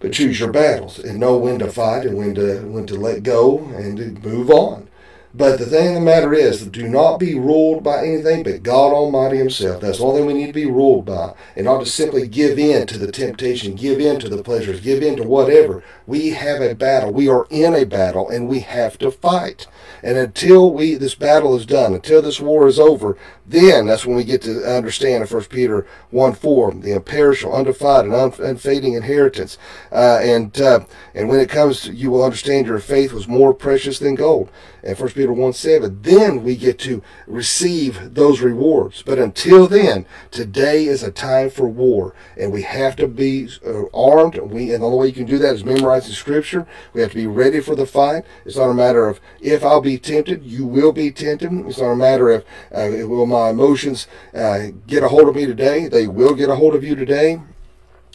but 0.00 0.12
choose 0.12 0.40
your 0.40 0.50
battles 0.50 0.98
and 0.98 1.20
know 1.20 1.36
when 1.36 1.58
to 1.60 1.70
fight 1.70 2.04
and 2.04 2.16
when 2.16 2.34
to 2.34 2.60
when 2.62 2.86
to 2.86 2.94
let 2.94 3.22
go 3.22 3.58
and 3.58 3.96
to 3.98 4.28
move 4.28 4.50
on. 4.50 4.88
But 5.32 5.60
the 5.60 5.66
thing 5.66 5.88
of 5.88 5.94
the 5.94 6.00
matter 6.00 6.34
is, 6.34 6.66
do 6.66 6.88
not 6.88 7.18
be 7.18 7.38
ruled 7.38 7.84
by 7.84 8.04
anything 8.04 8.42
but 8.42 8.64
God 8.64 8.92
Almighty 8.92 9.36
Himself. 9.36 9.80
That's 9.80 9.98
the 9.98 10.04
only 10.04 10.18
thing 10.18 10.26
we 10.26 10.34
need 10.34 10.48
to 10.48 10.52
be 10.52 10.66
ruled 10.66 11.04
by, 11.04 11.34
and 11.54 11.66
not 11.66 11.78
to 11.78 11.86
simply 11.86 12.26
give 12.26 12.58
in 12.58 12.88
to 12.88 12.98
the 12.98 13.12
temptation, 13.12 13.76
give 13.76 14.00
in 14.00 14.18
to 14.20 14.28
the 14.28 14.42
pleasures, 14.42 14.80
give 14.80 15.04
in 15.04 15.16
to 15.18 15.22
whatever. 15.22 15.84
We 16.04 16.30
have 16.30 16.60
a 16.60 16.74
battle. 16.74 17.12
We 17.12 17.28
are 17.28 17.46
in 17.48 17.74
a 17.76 17.84
battle, 17.84 18.28
and 18.28 18.48
we 18.48 18.60
have 18.60 18.98
to 18.98 19.12
fight. 19.12 19.68
And 20.02 20.16
until 20.16 20.72
we 20.72 20.94
this 20.94 21.14
battle 21.14 21.56
is 21.56 21.66
done, 21.66 21.94
until 21.94 22.22
this 22.22 22.40
war 22.40 22.66
is 22.68 22.78
over, 22.78 23.16
then 23.46 23.86
that's 23.86 24.06
when 24.06 24.16
we 24.16 24.24
get 24.24 24.42
to 24.42 24.64
understand 24.64 25.22
in 25.22 25.28
1 25.28 25.44
Peter 25.44 25.86
1 26.10 26.34
4, 26.34 26.74
the 26.74 26.92
imperishable, 26.92 27.54
undefiled, 27.54 28.06
and 28.06 28.38
unfading 28.38 28.94
inheritance. 28.94 29.58
Uh, 29.90 30.20
and 30.22 30.60
uh, 30.60 30.80
and 31.14 31.28
when 31.28 31.40
it 31.40 31.48
comes 31.48 31.82
to, 31.82 31.92
you 31.92 32.10
will 32.10 32.22
understand 32.22 32.66
your 32.66 32.78
faith 32.78 33.12
was 33.12 33.26
more 33.26 33.52
precious 33.52 33.98
than 33.98 34.14
gold. 34.14 34.50
And 34.82 34.98
1 34.98 35.10
Peter 35.10 35.32
1 35.32 35.52
7, 35.52 36.02
then 36.02 36.42
we 36.42 36.56
get 36.56 36.78
to 36.80 37.02
receive 37.26 38.14
those 38.14 38.40
rewards. 38.40 39.02
But 39.02 39.18
until 39.18 39.66
then, 39.66 40.06
today 40.30 40.86
is 40.86 41.02
a 41.02 41.10
time 41.10 41.50
for 41.50 41.68
war. 41.68 42.14
And 42.36 42.52
we 42.52 42.62
have 42.62 42.96
to 42.96 43.08
be 43.08 43.48
uh, 43.66 43.84
armed. 43.92 44.38
We, 44.38 44.72
and 44.72 44.82
the 44.82 44.86
only 44.86 44.98
way 44.98 45.06
you 45.08 45.12
can 45.12 45.26
do 45.26 45.38
that 45.38 45.54
is 45.54 45.64
memorizing 45.64 46.14
Scripture. 46.14 46.66
We 46.92 47.00
have 47.02 47.10
to 47.10 47.16
be 47.16 47.26
ready 47.26 47.60
for 47.60 47.74
the 47.74 47.86
fight. 47.86 48.24
It's 48.44 48.56
not 48.56 48.70
a 48.70 48.74
matter 48.74 49.08
of 49.08 49.20
if 49.40 49.64
I'll 49.80 49.84
be 49.84 49.96
tempted, 49.96 50.44
you 50.44 50.66
will 50.66 50.92
be 50.92 51.10
tempted. 51.10 51.50
It's 51.66 51.78
not 51.80 51.92
a 51.92 51.96
matter 51.96 52.28
of 52.28 52.44
uh, 52.70 52.90
will 53.08 53.24
my 53.24 53.40
my 53.40 53.48
emotions 53.48 54.06
uh, 54.34 54.72
get 54.86 55.02
a 55.02 55.08
hold 55.08 55.26
of 55.30 55.34
me 55.34 55.46
today. 55.46 55.88
They 55.88 56.06
will 56.06 56.34
get 56.34 56.50
a 56.50 56.56
hold 56.56 56.74
of 56.74 56.84
you 56.84 56.94
today. 56.94 57.40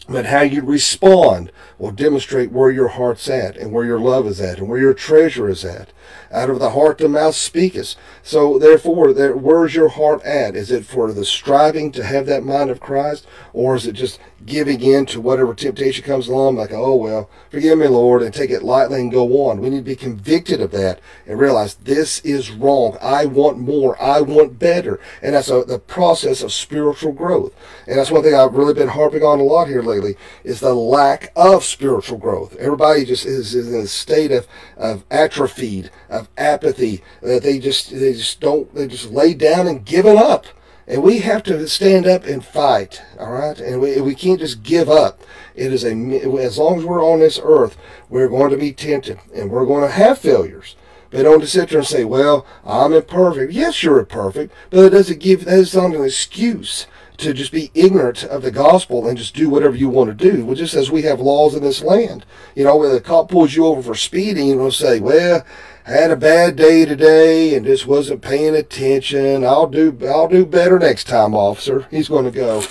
But 0.08 0.26
how 0.26 0.42
you 0.42 0.62
respond 0.62 1.50
will 1.78 1.90
demonstrate 1.90 2.52
where 2.52 2.70
your 2.70 2.88
heart's 2.88 3.28
at 3.28 3.56
and 3.56 3.72
where 3.72 3.84
your 3.84 3.98
love 3.98 4.26
is 4.26 4.40
at 4.40 4.58
and 4.58 4.68
where 4.68 4.78
your 4.78 4.94
treasure 4.94 5.48
is 5.48 5.64
at. 5.64 5.90
Out 6.30 6.48
of 6.48 6.60
the 6.60 6.70
heart 6.70 6.98
the 6.98 7.08
mouth 7.08 7.34
speaketh. 7.34 7.96
So 8.22 8.58
therefore, 8.58 9.12
there, 9.12 9.36
where's 9.36 9.74
your 9.74 9.88
heart 9.88 10.22
at? 10.24 10.54
Is 10.54 10.70
it 10.70 10.84
for 10.84 11.12
the 11.12 11.24
striving 11.24 11.90
to 11.92 12.04
have 12.04 12.26
that 12.26 12.44
mind 12.44 12.70
of 12.70 12.80
Christ, 12.80 13.26
or 13.52 13.74
is 13.74 13.86
it 13.86 13.92
just 13.92 14.20
giving 14.44 14.80
in 14.80 15.06
to 15.06 15.20
whatever 15.20 15.54
temptation 15.54 16.04
comes 16.04 16.28
along, 16.28 16.56
like, 16.56 16.72
oh 16.72 16.94
well, 16.94 17.28
forgive 17.50 17.78
me, 17.78 17.88
Lord, 17.88 18.22
and 18.22 18.32
take 18.32 18.50
it 18.50 18.62
lightly 18.62 19.00
and 19.00 19.10
go 19.10 19.48
on? 19.48 19.60
We 19.60 19.70
need 19.70 19.78
to 19.78 19.82
be 19.82 19.96
convicted 19.96 20.60
of 20.60 20.70
that 20.72 21.00
and 21.26 21.38
realize 21.38 21.74
this 21.74 22.20
is 22.20 22.50
wrong. 22.50 22.96
I 23.00 23.26
want 23.26 23.58
more. 23.58 24.00
I 24.00 24.20
want 24.20 24.58
better, 24.58 25.00
and 25.22 25.34
that's 25.34 25.50
a, 25.50 25.64
the 25.64 25.80
process 25.80 26.42
of 26.42 26.52
spiritual 26.52 27.12
growth. 27.12 27.52
And 27.86 27.98
that's 27.98 28.10
one 28.10 28.22
thing 28.22 28.34
I've 28.34 28.54
really 28.54 28.74
been 28.74 28.88
harping 28.88 29.22
on 29.22 29.40
a 29.40 29.44
lot 29.44 29.68
here 29.68 29.82
lately 29.82 29.95
is 30.44 30.60
the 30.60 30.74
lack 30.74 31.32
of 31.36 31.64
spiritual 31.64 32.18
growth. 32.18 32.56
Everybody 32.56 33.04
just 33.04 33.24
is, 33.26 33.54
in 33.54 33.74
a 33.74 33.86
state 33.86 34.32
of, 34.32 34.46
of 34.76 35.04
atrophied, 35.10 35.90
of 36.08 36.28
apathy, 36.36 37.02
that 37.22 37.42
they 37.42 37.58
just 37.58 37.90
they 37.90 38.12
just 38.12 38.40
don't 38.40 38.72
they 38.74 38.86
just 38.86 39.10
lay 39.10 39.34
down 39.34 39.66
and 39.66 39.84
given 39.84 40.16
up. 40.16 40.46
And 40.88 41.02
we 41.02 41.18
have 41.18 41.42
to 41.44 41.66
stand 41.66 42.06
up 42.06 42.24
and 42.24 42.44
fight, 42.44 43.02
all 43.18 43.32
right? 43.32 43.58
And 43.58 43.80
we, 43.80 44.00
we 44.00 44.14
can't 44.14 44.38
just 44.38 44.62
give 44.62 44.88
up. 44.88 45.20
It 45.56 45.72
is 45.72 45.84
a 45.84 45.90
as 46.38 46.58
long 46.58 46.78
as 46.78 46.84
we're 46.84 47.04
on 47.04 47.20
this 47.20 47.40
earth, 47.42 47.76
we're 48.08 48.28
going 48.28 48.50
to 48.50 48.56
be 48.56 48.72
tempted 48.72 49.18
and 49.34 49.50
we're 49.50 49.66
going 49.66 49.82
to 49.82 49.90
have 49.90 50.18
failures. 50.18 50.76
But 51.10 51.22
don't 51.22 51.40
just 51.40 51.52
sit 51.52 51.70
there 51.70 51.78
and 51.78 51.86
say, 51.86 52.04
"Well, 52.04 52.46
I'm 52.64 52.92
imperfect." 52.92 53.52
Yes, 53.52 53.82
you're 53.82 54.00
imperfect, 54.00 54.52
but 54.70 54.84
it 54.84 54.90
doesn't 54.90 55.20
give 55.20 55.44
that 55.44 55.58
is 55.58 55.74
not 55.74 55.94
an 55.94 56.04
excuse 56.04 56.86
to 57.18 57.32
just 57.32 57.52
be 57.52 57.70
ignorant 57.74 58.24
of 58.24 58.42
the 58.42 58.50
gospel 58.50 59.06
and 59.08 59.16
just 59.16 59.34
do 59.34 59.48
whatever 59.48 59.76
you 59.76 59.88
want 59.88 60.16
to 60.16 60.30
do. 60.30 60.44
Well, 60.44 60.54
just 60.54 60.74
as 60.74 60.90
we 60.90 61.02
have 61.02 61.20
laws 61.20 61.54
in 61.54 61.62
this 61.62 61.82
land, 61.82 62.24
you 62.54 62.64
know, 62.64 62.76
when 62.76 62.92
the 62.92 63.00
cop 63.00 63.30
pulls 63.30 63.54
you 63.54 63.66
over 63.66 63.82
for 63.82 63.94
speeding, 63.94 64.46
you 64.48 64.56
know, 64.56 64.70
say, 64.70 65.00
"Well, 65.00 65.44
had 65.84 66.10
a 66.10 66.16
bad 66.16 66.56
day 66.56 66.84
today 66.84 67.54
and 67.54 67.64
just 67.64 67.86
wasn't 67.86 68.20
paying 68.20 68.56
attention. 68.56 69.44
I'll 69.44 69.68
do 69.68 69.96
I'll 70.06 70.28
do 70.28 70.44
better 70.44 70.78
next 70.78 71.04
time, 71.04 71.34
officer. 71.34 71.86
He's 71.90 72.08
going 72.08 72.24
to 72.24 72.30
go. 72.30 72.64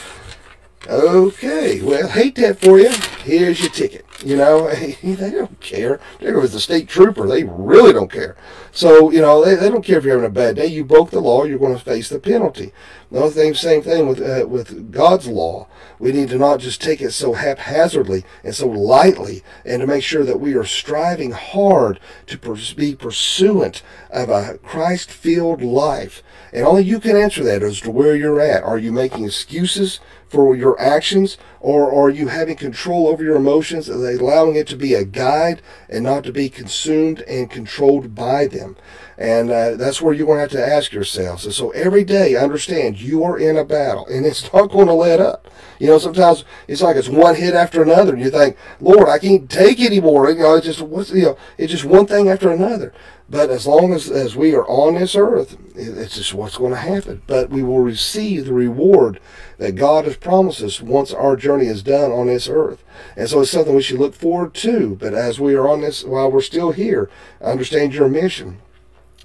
Okay, 0.88 1.82
well, 1.82 2.08
hate 2.08 2.36
that 2.36 2.60
for 2.60 2.78
you. 2.78 2.92
Here's 3.24 3.60
your 3.60 3.72
ticket. 3.72 4.06
You 4.24 4.38
know, 4.38 4.70
they 5.04 5.32
don't 5.32 5.60
care. 5.60 6.00
There 6.20 6.40
was 6.40 6.54
the 6.54 6.60
state 6.60 6.88
trooper. 6.88 7.28
They 7.28 7.44
really 7.44 7.92
don't 7.92 8.12
care. 8.12 8.38
So, 8.72 9.10
you 9.10 9.20
know, 9.20 9.44
they, 9.44 9.56
they 9.56 9.70
don't 9.70 9.84
care 9.84 9.98
if 9.98 10.04
you're 10.04 10.14
having 10.14 10.30
a 10.30 10.34
bad 10.34 10.58
day. 10.58 10.68
You 10.68 10.84
broke 10.84 11.10
the 11.10 11.22
law, 11.22 11.44
you're 11.44 11.58
going 11.58 11.76
to 11.76 11.84
face 11.84 12.10
the 12.10 12.20
penalty. 12.20 12.72
The 13.16 13.32
thing, 13.32 13.54
same 13.54 13.82
thing 13.82 14.10
with 14.10 14.22
uh, 14.22 14.46
with 14.46 14.92
God's 14.92 15.26
law. 15.28 15.68
We 16.00 16.12
need 16.12 16.28
to 16.30 16.38
not 16.38 16.60
just 16.60 16.82
take 16.82 17.00
it 17.00 17.12
so 17.12 17.32
haphazardly 17.32 18.26
and 18.44 18.54
so 18.54 18.68
lightly, 18.68 19.42
and 19.64 19.80
to 19.80 19.88
make 19.88 20.04
sure 20.04 20.26
that 20.26 20.42
we 20.42 20.54
are 20.54 20.66
striving 20.66 21.32
hard 21.32 22.02
to 22.28 22.38
be 22.76 22.94
pursuant 22.94 23.82
of 24.10 24.30
a 24.30 24.58
Christ-filled 24.58 25.62
life. 25.62 26.22
And 26.52 26.66
only 26.66 26.84
you 26.84 27.00
can 27.00 27.16
answer 27.16 27.44
that 27.46 27.64
as 27.64 27.80
to 27.82 27.92
where 27.92 28.18
you're 28.18 28.42
at. 28.42 28.64
Are 28.64 28.78
you 28.78 28.92
making 28.92 29.24
excuses 29.24 30.02
for 30.28 30.56
your 30.56 30.78
actions, 30.78 31.38
or 31.62 31.94
are 31.94 32.10
you 32.10 32.28
having 32.28 32.58
control 32.58 33.08
over 33.08 33.24
your 33.24 33.38
emotions? 33.38 33.88
They 33.88 34.16
allowing 34.16 34.56
it 34.56 34.68
to 34.68 34.76
be 34.76 34.94
a 34.94 35.06
guide 35.06 35.62
and 35.88 36.04
not 36.04 36.26
to 36.26 36.34
be 36.34 36.50
consumed 36.50 37.22
and 37.22 37.50
controlled 37.50 38.14
by 38.14 38.48
them? 38.48 38.76
And 39.18 39.50
uh, 39.50 39.76
that's 39.76 40.02
where 40.02 40.14
you're 40.14 40.28
going 40.28 40.38
to 40.38 40.42
have 40.42 40.68
to 40.68 40.76
ask 40.76 40.92
yourselves. 40.92 41.46
And 41.46 41.54
so 41.54 41.70
every 41.70 42.04
day, 42.04 42.36
understand 42.36 43.00
you 43.06 43.24
are 43.24 43.38
in 43.38 43.58
a 43.58 43.64
battle, 43.64 44.06
and 44.08 44.26
it's 44.26 44.52
not 44.54 44.72
going 44.72 44.88
to 44.88 44.94
let 44.94 45.20
up. 45.20 45.48
You 45.80 45.88
know, 45.88 45.98
sometimes 45.98 46.46
it's 46.68 46.82
like 46.82 46.96
it's 46.96 47.10
one 47.10 47.36
hit 47.36 47.54
after 47.54 47.82
another, 47.82 48.14
and 48.14 48.22
you 48.22 48.30
think, 48.30 48.58
Lord, 48.80 49.10
I 49.10 49.20
can't 49.20 49.50
take 49.50 49.80
anymore. 49.80 50.30
You 50.30 50.40
know, 50.40 50.56
it's 50.56 50.66
just 50.66 50.82
what's 50.82 51.12
you 51.12 51.24
know, 51.24 51.38
it's 51.58 51.72
just 51.72 51.86
one 51.86 52.08
thing 52.08 52.30
after 52.30 52.50
another. 52.52 52.94
But 53.28 53.50
as 53.50 53.66
long 53.66 53.92
as, 53.92 54.10
as 54.10 54.36
we 54.36 54.54
are 54.54 54.68
on 54.68 54.96
this 54.96 55.16
earth, 55.16 55.58
it's 55.76 56.16
just 56.16 56.36
what's 56.36 56.58
going 56.58 56.72
to 56.72 56.78
happen. 56.78 57.24
But 57.26 57.50
we 57.50 57.64
will 57.64 57.80
receive 57.80 58.46
the 58.46 58.54
reward 58.54 59.20
that 59.58 59.76
God 59.76 60.06
has 60.06 60.16
promised 60.18 60.62
us 60.62 60.80
once 60.80 61.12
our 61.12 61.36
journey 61.36 61.66
is 61.66 61.82
done 61.82 62.12
on 62.12 62.28
this 62.28 62.48
earth. 62.48 62.84
And 63.18 63.28
so 63.28 63.42
it's 63.42 63.50
something 63.50 63.76
we 63.76 63.82
should 63.82 64.00
look 64.00 64.14
forward 64.14 64.54
to. 64.56 64.96
But 64.96 65.16
as 65.16 65.40
we 65.40 65.56
are 65.56 65.68
on 65.68 65.82
this, 65.82 66.04
while 66.04 66.32
we're 66.32 66.42
still 66.42 66.72
here, 66.72 67.10
understand 67.42 67.96
your 67.96 68.10
mission. 68.10 68.60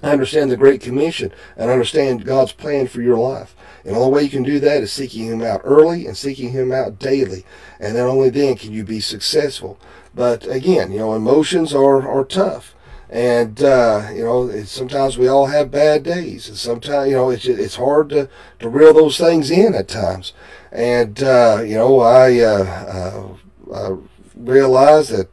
I 0.03 0.11
understand 0.11 0.51
the 0.51 0.57
Great 0.57 0.81
Commission 0.81 1.31
and 1.55 1.69
I 1.69 1.73
understand 1.73 2.25
God's 2.25 2.51
plan 2.51 2.87
for 2.87 3.01
your 3.01 3.17
life. 3.17 3.55
And 3.83 3.95
the 3.95 3.99
only 3.99 4.13
way 4.13 4.23
you 4.23 4.29
can 4.29 4.43
do 4.43 4.59
that 4.59 4.83
is 4.83 4.91
seeking 4.91 5.25
Him 5.25 5.41
out 5.41 5.61
early 5.63 6.05
and 6.05 6.15
seeking 6.15 6.51
Him 6.51 6.71
out 6.71 6.99
daily. 6.99 7.45
And 7.79 7.95
then 7.95 8.07
only 8.07 8.29
then 8.29 8.55
can 8.55 8.71
you 8.71 8.83
be 8.83 8.99
successful. 8.99 9.79
But 10.13 10.45
again, 10.47 10.91
you 10.91 10.99
know, 10.99 11.13
emotions 11.13 11.73
are, 11.73 12.07
are 12.07 12.25
tough. 12.25 12.75
And, 13.09 13.61
uh, 13.61 14.09
you 14.13 14.23
know, 14.23 14.63
sometimes 14.63 15.17
we 15.17 15.27
all 15.27 15.47
have 15.47 15.69
bad 15.69 16.03
days. 16.03 16.47
And 16.47 16.57
sometimes, 16.57 17.09
you 17.09 17.17
know, 17.17 17.29
it's, 17.29 17.45
it's 17.45 17.75
hard 17.75 18.09
to, 18.09 18.29
to 18.59 18.69
reel 18.69 18.93
those 18.93 19.17
things 19.17 19.51
in 19.51 19.75
at 19.75 19.89
times. 19.89 20.33
And, 20.71 21.21
uh, 21.21 21.61
you 21.65 21.75
know, 21.75 21.99
I, 21.99 22.39
uh, 22.39 22.63
uh 22.63 23.37
I 23.71 23.95
realize 24.35 25.09
that 25.09 25.29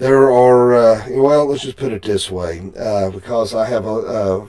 there 0.00 0.32
are, 0.32 0.74
uh, 0.74 1.06
well, 1.10 1.44
let's 1.44 1.62
just 1.62 1.76
put 1.76 1.92
it 1.92 2.02
this 2.02 2.30
way, 2.30 2.72
uh, 2.78 3.10
because 3.10 3.54
I 3.54 3.66
have 3.66 3.84
a, 3.84 3.96
a, 3.96 4.48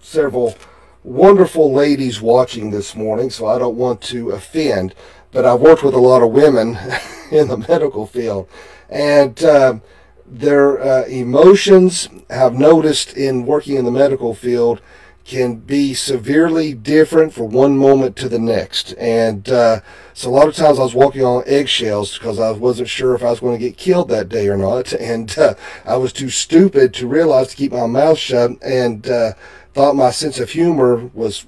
several 0.00 0.56
wonderful 1.04 1.70
ladies 1.70 2.22
watching 2.22 2.70
this 2.70 2.96
morning, 2.96 3.28
so 3.28 3.46
I 3.46 3.58
don't 3.58 3.76
want 3.76 4.00
to 4.04 4.30
offend, 4.30 4.94
but 5.32 5.44
I've 5.44 5.60
worked 5.60 5.82
with 5.82 5.92
a 5.92 5.98
lot 5.98 6.22
of 6.22 6.30
women 6.30 6.78
in 7.30 7.48
the 7.48 7.58
medical 7.58 8.06
field, 8.06 8.48
and 8.88 9.44
uh, 9.44 9.80
their 10.24 10.80
uh, 10.80 11.04
emotions, 11.04 12.08
I've 12.30 12.54
noticed 12.54 13.12
in 13.12 13.44
working 13.44 13.76
in 13.76 13.84
the 13.84 13.90
medical 13.90 14.34
field, 14.34 14.80
can 15.26 15.56
be 15.56 15.92
severely 15.92 16.72
different 16.72 17.32
from 17.32 17.50
one 17.50 17.76
moment 17.76 18.14
to 18.14 18.28
the 18.28 18.38
next. 18.38 18.92
And 18.92 19.48
uh, 19.48 19.80
so 20.14 20.30
a 20.30 20.30
lot 20.30 20.46
of 20.46 20.54
times 20.54 20.78
I 20.78 20.82
was 20.82 20.94
walking 20.94 21.24
on 21.24 21.42
eggshells 21.46 22.16
because 22.16 22.38
I 22.38 22.52
wasn't 22.52 22.88
sure 22.88 23.14
if 23.14 23.24
I 23.24 23.30
was 23.30 23.40
going 23.40 23.58
to 23.58 23.64
get 23.64 23.76
killed 23.76 24.08
that 24.08 24.28
day 24.28 24.48
or 24.48 24.56
not. 24.56 24.92
And 25.06 25.36
uh, 25.38 25.54
I 25.84 25.96
was 25.96 26.12
too 26.12 26.30
stupid 26.30 26.92
to 26.94 27.06
realize 27.06 27.48
to 27.48 27.56
keep 27.56 27.72
my 27.72 27.86
mouth 27.86 28.18
shut 28.18 28.52
and 28.62 29.08
uh, 29.08 29.32
thought 29.72 29.94
my 29.94 30.10
sense 30.10 30.40
of 30.40 30.50
humor 30.50 31.10
was 31.14 31.46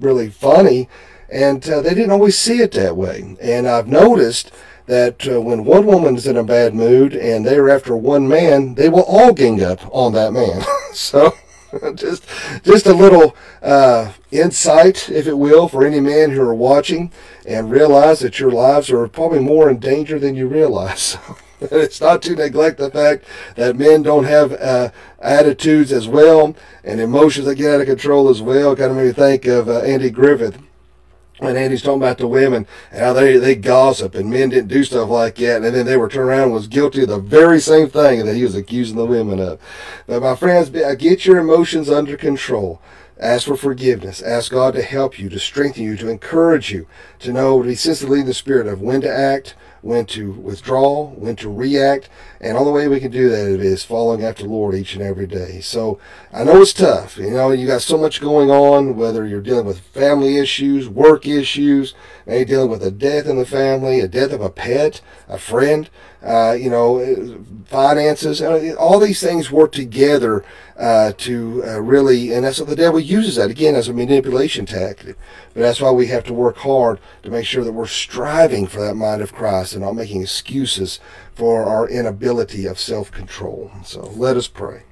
really 0.00 0.28
funny. 0.28 0.88
And 1.30 1.66
uh, 1.68 1.80
they 1.82 1.94
didn't 1.94 2.10
always 2.10 2.36
see 2.36 2.60
it 2.60 2.72
that 2.72 2.96
way. 2.96 3.36
And 3.40 3.68
I've 3.68 3.86
noticed 3.86 4.50
that 4.86 5.28
uh, 5.28 5.40
when 5.40 5.64
one 5.64 5.86
woman 5.86 6.16
is 6.16 6.26
in 6.26 6.36
a 6.36 6.44
bad 6.44 6.74
mood 6.74 7.14
and 7.14 7.46
they're 7.46 7.70
after 7.70 7.96
one 7.96 8.26
man, 8.28 8.74
they 8.74 8.88
will 8.88 9.04
all 9.04 9.32
gang 9.32 9.62
up 9.62 9.80
on 9.94 10.12
that 10.14 10.32
man. 10.32 10.62
so 10.92 11.34
just 11.94 12.24
just 12.62 12.86
a 12.86 12.92
little 12.92 13.36
uh, 13.62 14.12
insight, 14.30 15.08
if 15.10 15.26
it 15.26 15.38
will, 15.38 15.68
for 15.68 15.84
any 15.84 16.00
man 16.00 16.30
who 16.30 16.42
are 16.42 16.54
watching, 16.54 17.12
and 17.46 17.70
realize 17.70 18.20
that 18.20 18.40
your 18.40 18.50
lives 18.50 18.90
are 18.90 19.06
probably 19.08 19.40
more 19.40 19.70
in 19.70 19.78
danger 19.78 20.18
than 20.18 20.34
you 20.34 20.46
realize. 20.48 21.16
it's 21.60 22.00
not 22.00 22.22
to 22.22 22.34
neglect 22.34 22.78
the 22.78 22.90
fact 22.90 23.24
that 23.56 23.76
men 23.76 24.02
don't 24.02 24.24
have 24.24 24.52
uh, 24.52 24.90
attitudes 25.20 25.92
as 25.92 26.08
well 26.08 26.56
and 26.84 27.00
emotions 27.00 27.46
that 27.46 27.56
get 27.56 27.74
out 27.74 27.80
of 27.80 27.86
control 27.86 28.28
as 28.28 28.40
well. 28.40 28.74
Kind 28.74 28.90
of 28.90 28.96
made 28.96 29.06
me 29.08 29.12
think 29.12 29.46
of 29.46 29.68
uh, 29.68 29.80
Andy 29.80 30.10
Griffith 30.10 30.58
and 31.40 31.56
Andy's 31.56 31.82
talking 31.82 32.02
about 32.02 32.18
the 32.18 32.26
women 32.26 32.66
and 32.90 33.00
how 33.00 33.12
they, 33.12 33.36
they 33.36 33.54
gossip 33.54 34.14
and 34.14 34.30
men 34.30 34.50
didn't 34.50 34.68
do 34.68 34.84
stuff 34.84 35.08
like 35.08 35.36
that. 35.36 35.62
And 35.62 35.74
then 35.74 35.86
they 35.86 35.96
were 35.96 36.08
turned 36.08 36.28
around 36.28 36.44
and 36.44 36.52
was 36.52 36.66
guilty 36.66 37.02
of 37.02 37.08
the 37.08 37.18
very 37.18 37.60
same 37.60 37.88
thing 37.88 38.24
that 38.26 38.36
he 38.36 38.42
was 38.42 38.54
accusing 38.54 38.96
the 38.96 39.06
women 39.06 39.40
of. 39.40 39.60
But 40.06 40.22
my 40.22 40.36
friends, 40.36 40.74
uh, 40.74 40.94
get 40.94 41.26
your 41.26 41.38
emotions 41.38 41.90
under 41.90 42.16
control. 42.16 42.80
Ask 43.18 43.46
for 43.46 43.56
forgiveness. 43.56 44.22
Ask 44.22 44.50
God 44.50 44.74
to 44.74 44.82
help 44.82 45.18
you, 45.18 45.28
to 45.28 45.38
strengthen 45.38 45.84
you, 45.84 45.96
to 45.98 46.08
encourage 46.08 46.72
you, 46.72 46.86
to 47.18 47.32
know, 47.32 47.62
to 47.62 47.68
be 47.68 47.74
sensitive 47.74 48.14
in 48.14 48.26
the 48.26 48.32
spirit 48.32 48.66
of 48.66 48.80
when 48.80 49.02
to 49.02 49.10
act, 49.10 49.54
when 49.82 50.06
to 50.06 50.32
withdraw, 50.32 51.06
when 51.10 51.36
to 51.36 51.52
react. 51.52 52.08
And 52.40 52.56
all 52.56 52.64
the 52.64 52.70
way 52.70 52.88
we 52.88 53.00
can 53.00 53.10
do 53.10 53.28
that 53.28 53.60
is 53.60 53.84
following 53.84 54.24
after 54.24 54.44
the 54.44 54.48
Lord 54.48 54.74
each 54.74 54.94
and 54.94 55.02
every 55.02 55.26
day. 55.26 55.60
So 55.60 55.98
I 56.32 56.44
know 56.44 56.62
it's 56.62 56.72
tough. 56.72 57.16
You 57.16 57.30
know, 57.30 57.50
you 57.50 57.66
got 57.66 57.82
so 57.82 57.98
much 57.98 58.20
going 58.20 58.50
on, 58.50 58.96
whether 58.96 59.26
you're 59.26 59.40
dealing 59.40 59.66
with 59.66 59.80
family 59.80 60.36
issues, 60.36 60.88
work 60.88 61.26
issues, 61.26 61.94
maybe 62.26 62.44
dealing 62.44 62.70
with 62.70 62.82
a 62.82 62.90
death 62.90 63.26
in 63.26 63.38
the 63.38 63.46
family, 63.46 64.00
a 64.00 64.08
death 64.08 64.32
of 64.32 64.40
a 64.40 64.50
pet, 64.50 65.00
a 65.28 65.38
friend, 65.38 65.90
uh, 66.22 66.52
you 66.52 66.70
know, 66.70 67.44
finances. 67.66 68.42
All 68.42 68.98
these 68.98 69.20
things 69.20 69.50
work 69.50 69.72
together 69.72 70.44
uh, 70.76 71.12
to 71.18 71.62
uh, 71.64 71.80
really, 71.80 72.32
and 72.32 72.44
that's 72.44 72.58
what 72.58 72.68
the 72.68 72.76
devil 72.76 73.00
uses 73.00 73.36
that 73.36 73.50
again 73.50 73.74
as 73.74 73.88
a 73.88 73.92
manipulation 73.92 74.66
tactic. 74.66 75.16
But 75.54 75.60
that's 75.60 75.80
why 75.80 75.90
we 75.90 76.06
have 76.06 76.24
to 76.24 76.34
work 76.34 76.58
hard 76.58 76.98
to 77.22 77.30
make 77.30 77.46
sure 77.46 77.64
that 77.64 77.72
we're 77.72 77.86
striving 77.86 78.66
for 78.66 78.80
that 78.80 78.94
mind 78.94 79.22
of 79.22 79.32
Christ 79.32 79.74
and 79.74 79.82
not 79.82 79.94
making 79.94 80.22
excuses 80.22 81.00
for 81.34 81.64
our 81.64 81.88
inability 81.88 82.66
of 82.66 82.78
self 82.78 83.10
control. 83.10 83.70
So 83.84 84.02
let 84.16 84.36
us 84.36 84.48
pray. 84.48 84.82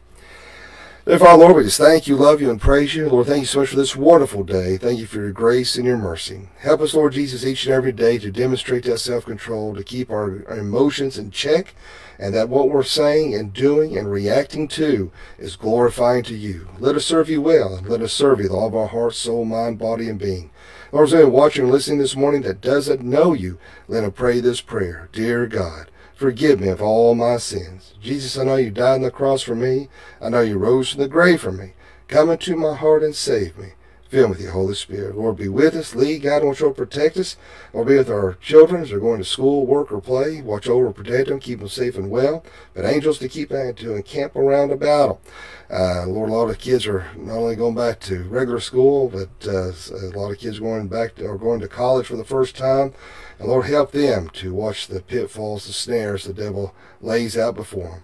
Father, 1.16 1.38
Lord, 1.38 1.56
we 1.56 1.62
just 1.62 1.78
thank 1.78 2.06
you, 2.06 2.16
love 2.16 2.42
you, 2.42 2.50
and 2.50 2.60
praise 2.60 2.94
you. 2.94 3.08
Lord, 3.08 3.28
thank 3.28 3.40
you 3.40 3.46
so 3.46 3.60
much 3.60 3.70
for 3.70 3.76
this 3.76 3.96
wonderful 3.96 4.44
day. 4.44 4.76
Thank 4.76 5.00
you 5.00 5.06
for 5.06 5.16
your 5.16 5.32
grace 5.32 5.76
and 5.76 5.86
your 5.86 5.96
mercy. 5.96 6.50
Help 6.58 6.82
us, 6.82 6.92
Lord 6.92 7.14
Jesus, 7.14 7.46
each 7.46 7.64
and 7.64 7.74
every 7.74 7.92
day 7.92 8.18
to 8.18 8.30
demonstrate 8.30 8.84
that 8.84 8.98
self 8.98 9.24
control, 9.24 9.74
to 9.74 9.82
keep 9.82 10.10
our, 10.10 10.44
our 10.46 10.58
emotions 10.58 11.16
in 11.16 11.30
check, 11.30 11.74
and 12.18 12.34
that 12.34 12.50
what 12.50 12.68
we're 12.68 12.82
saying 12.82 13.34
and 13.34 13.54
doing 13.54 13.96
and 13.96 14.12
reacting 14.12 14.68
to 14.68 15.10
is 15.38 15.56
glorifying 15.56 16.24
to 16.24 16.34
you. 16.36 16.68
Let 16.78 16.94
us 16.94 17.06
serve 17.06 17.30
you 17.30 17.40
well, 17.40 17.76
and 17.76 17.88
let 17.88 18.02
us 18.02 18.12
serve 18.12 18.40
you 18.40 18.44
with 18.44 18.52
all 18.52 18.66
of 18.66 18.76
our 18.76 18.88
heart, 18.88 19.14
soul, 19.14 19.46
mind, 19.46 19.78
body, 19.78 20.10
and 20.10 20.18
being. 20.18 20.50
Lord, 20.92 21.10
anyone 21.14 21.32
watching 21.32 21.64
and 21.64 21.72
listening 21.72 22.00
this 22.00 22.16
morning 22.16 22.42
that 22.42 22.60
doesn't 22.60 23.02
know 23.02 23.32
you, 23.32 23.58
let 23.88 24.04
him 24.04 24.12
pray 24.12 24.40
this 24.40 24.60
prayer. 24.60 25.08
Dear 25.12 25.46
God, 25.46 25.90
Forgive 26.18 26.58
me 26.58 26.66
of 26.66 26.82
all 26.82 27.14
my 27.14 27.36
sins. 27.36 27.94
Jesus, 28.02 28.36
I 28.36 28.42
know 28.42 28.56
you 28.56 28.72
died 28.72 28.94
on 28.94 29.02
the 29.02 29.10
cross 29.12 29.40
for 29.40 29.54
me. 29.54 29.88
I 30.20 30.28
know 30.30 30.40
you 30.40 30.58
rose 30.58 30.90
from 30.90 31.00
the 31.00 31.06
grave 31.06 31.40
for 31.40 31.52
me. 31.52 31.74
Come 32.08 32.28
into 32.28 32.56
my 32.56 32.74
heart 32.74 33.04
and 33.04 33.14
save 33.14 33.56
me. 33.56 33.74
Fill 34.08 34.30
with 34.30 34.40
your 34.40 34.52
Holy 34.52 34.74
Spirit. 34.74 35.16
Lord, 35.16 35.36
be 35.36 35.48
with 35.48 35.74
us, 35.74 35.94
lead, 35.94 36.22
guide, 36.22 36.42
watch 36.42 36.62
over, 36.62 36.72
protect 36.72 37.18
us. 37.18 37.36
Lord, 37.74 37.88
be 37.88 37.98
with 37.98 38.08
our 38.08 38.38
children 38.40 38.82
as 38.82 38.88
they're 38.88 39.00
going 39.00 39.18
to 39.18 39.24
school, 39.24 39.66
work, 39.66 39.92
or 39.92 40.00
play. 40.00 40.40
Watch 40.40 40.66
over, 40.66 40.90
protect 40.92 41.28
them, 41.28 41.40
keep 41.40 41.58
them 41.58 41.68
safe 41.68 41.94
and 41.94 42.08
well. 42.08 42.42
But 42.72 42.86
angels 42.86 43.18
to 43.18 43.28
keep 43.28 43.50
and 43.50 43.76
to 43.76 43.96
encamp 43.96 44.34
around 44.34 44.72
about 44.72 45.22
them. 45.22 45.32
Uh, 45.70 46.06
Lord, 46.06 46.30
a 46.30 46.32
lot 46.32 46.48
of 46.48 46.58
kids 46.58 46.86
are 46.86 47.06
not 47.16 47.36
only 47.36 47.54
going 47.54 47.74
back 47.74 48.00
to 48.00 48.22
regular 48.24 48.60
school, 48.60 49.10
but 49.10 49.46
uh, 49.46 49.72
a 49.72 50.16
lot 50.16 50.30
of 50.30 50.38
kids 50.38 50.58
going 50.58 50.88
back 50.88 51.16
to, 51.16 51.26
are 51.26 51.36
going 51.36 51.60
to 51.60 51.68
college 51.68 52.06
for 52.06 52.16
the 52.16 52.24
first 52.24 52.56
time. 52.56 52.94
And 53.38 53.48
Lord, 53.48 53.66
help 53.66 53.92
them 53.92 54.30
to 54.30 54.54
watch 54.54 54.86
the 54.86 55.00
pitfalls, 55.00 55.66
the 55.66 55.74
snares 55.74 56.24
the 56.24 56.32
devil 56.32 56.74
lays 57.02 57.36
out 57.36 57.56
before 57.56 57.90
them. 57.90 58.02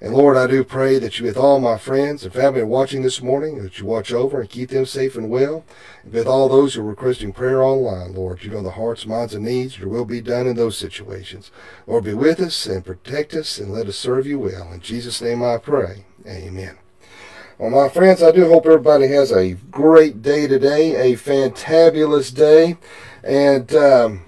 And 0.00 0.12
Lord, 0.12 0.36
I 0.36 0.46
do 0.46 0.64
pray 0.64 0.98
that 0.98 1.18
you, 1.18 1.24
with 1.24 1.36
all 1.36 1.60
my 1.60 1.78
friends 1.78 2.24
and 2.24 2.32
family 2.32 2.62
watching 2.62 3.02
this 3.02 3.22
morning, 3.22 3.62
that 3.62 3.78
you 3.78 3.86
watch 3.86 4.12
over 4.12 4.40
and 4.40 4.50
keep 4.50 4.70
them 4.70 4.86
safe 4.86 5.16
and 5.16 5.30
well. 5.30 5.64
And 6.02 6.12
with 6.12 6.26
all 6.26 6.48
those 6.48 6.74
who 6.74 6.82
are 6.82 6.84
requesting 6.84 7.32
prayer 7.32 7.62
online, 7.62 8.14
Lord, 8.14 8.44
you 8.44 8.50
know 8.50 8.62
the 8.62 8.72
hearts, 8.72 9.06
minds, 9.06 9.34
and 9.34 9.44
needs. 9.44 9.78
Your 9.78 9.88
will 9.88 10.04
be 10.04 10.20
done 10.20 10.46
in 10.46 10.56
those 10.56 10.76
situations. 10.76 11.50
Lord, 11.86 12.04
be 12.04 12.14
with 12.14 12.40
us 12.40 12.66
and 12.66 12.84
protect 12.84 13.34
us 13.34 13.58
and 13.58 13.72
let 13.72 13.86
us 13.86 13.96
serve 13.96 14.26
you 14.26 14.38
well. 14.38 14.72
In 14.72 14.80
Jesus' 14.80 15.22
name 15.22 15.42
I 15.42 15.58
pray. 15.58 16.04
Amen. 16.26 16.78
Well, 17.56 17.70
my 17.70 17.88
friends, 17.88 18.22
I 18.22 18.32
do 18.32 18.48
hope 18.48 18.66
everybody 18.66 19.06
has 19.08 19.30
a 19.30 19.52
great 19.52 20.22
day 20.22 20.48
today, 20.48 21.12
a 21.12 21.16
fantabulous 21.16 22.34
day. 22.34 22.76
And, 23.22 23.72
um, 23.74 24.22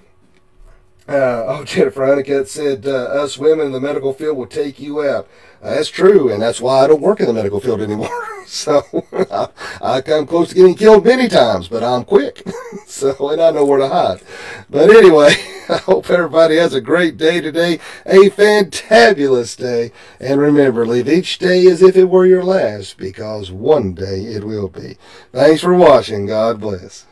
uh, 1.07 1.45
oh, 1.47 1.63
Jennifer 1.65 2.05
Honeycutt 2.05 2.47
said, 2.47 2.85
uh, 2.85 2.89
us 2.91 3.37
women 3.37 3.67
in 3.67 3.71
the 3.71 3.79
medical 3.79 4.13
field 4.13 4.37
will 4.37 4.47
take 4.47 4.79
you 4.79 5.03
out. 5.03 5.27
Uh, 5.61 5.71
that's 5.71 5.89
true, 5.89 6.31
and 6.31 6.41
that's 6.41 6.61
why 6.61 6.83
I 6.83 6.87
don't 6.87 7.01
work 7.01 7.19
in 7.19 7.25
the 7.25 7.33
medical 7.33 7.59
field 7.59 7.81
anymore. 7.81 8.09
so 8.45 8.83
I, 9.31 9.49
I, 9.81 10.01
come 10.01 10.27
close 10.27 10.49
to 10.49 10.55
getting 10.55 10.75
killed 10.75 11.05
many 11.05 11.27
times, 11.27 11.67
but 11.67 11.83
I'm 11.83 12.03
quick. 12.03 12.43
so, 12.85 13.29
and 13.29 13.41
I 13.41 13.51
know 13.51 13.65
where 13.65 13.79
to 13.79 13.87
hide. 13.87 14.21
But 14.69 14.89
anyway, 14.91 15.33
I 15.69 15.77
hope 15.77 16.09
everybody 16.09 16.57
has 16.57 16.73
a 16.73 16.81
great 16.81 17.17
day 17.17 17.41
today, 17.41 17.79
a 18.05 18.29
fantabulous 18.29 19.57
day. 19.57 19.91
And 20.19 20.39
remember, 20.39 20.85
live 20.85 21.09
each 21.09 21.39
day 21.39 21.65
as 21.67 21.81
if 21.81 21.97
it 21.97 22.05
were 22.05 22.25
your 22.25 22.43
last, 22.43 22.97
because 22.97 23.51
one 23.51 23.93
day 23.93 24.25
it 24.25 24.43
will 24.43 24.69
be. 24.69 24.97
Thanks 25.31 25.61
for 25.61 25.73
watching. 25.73 26.27
God 26.27 26.59
bless. 26.59 27.05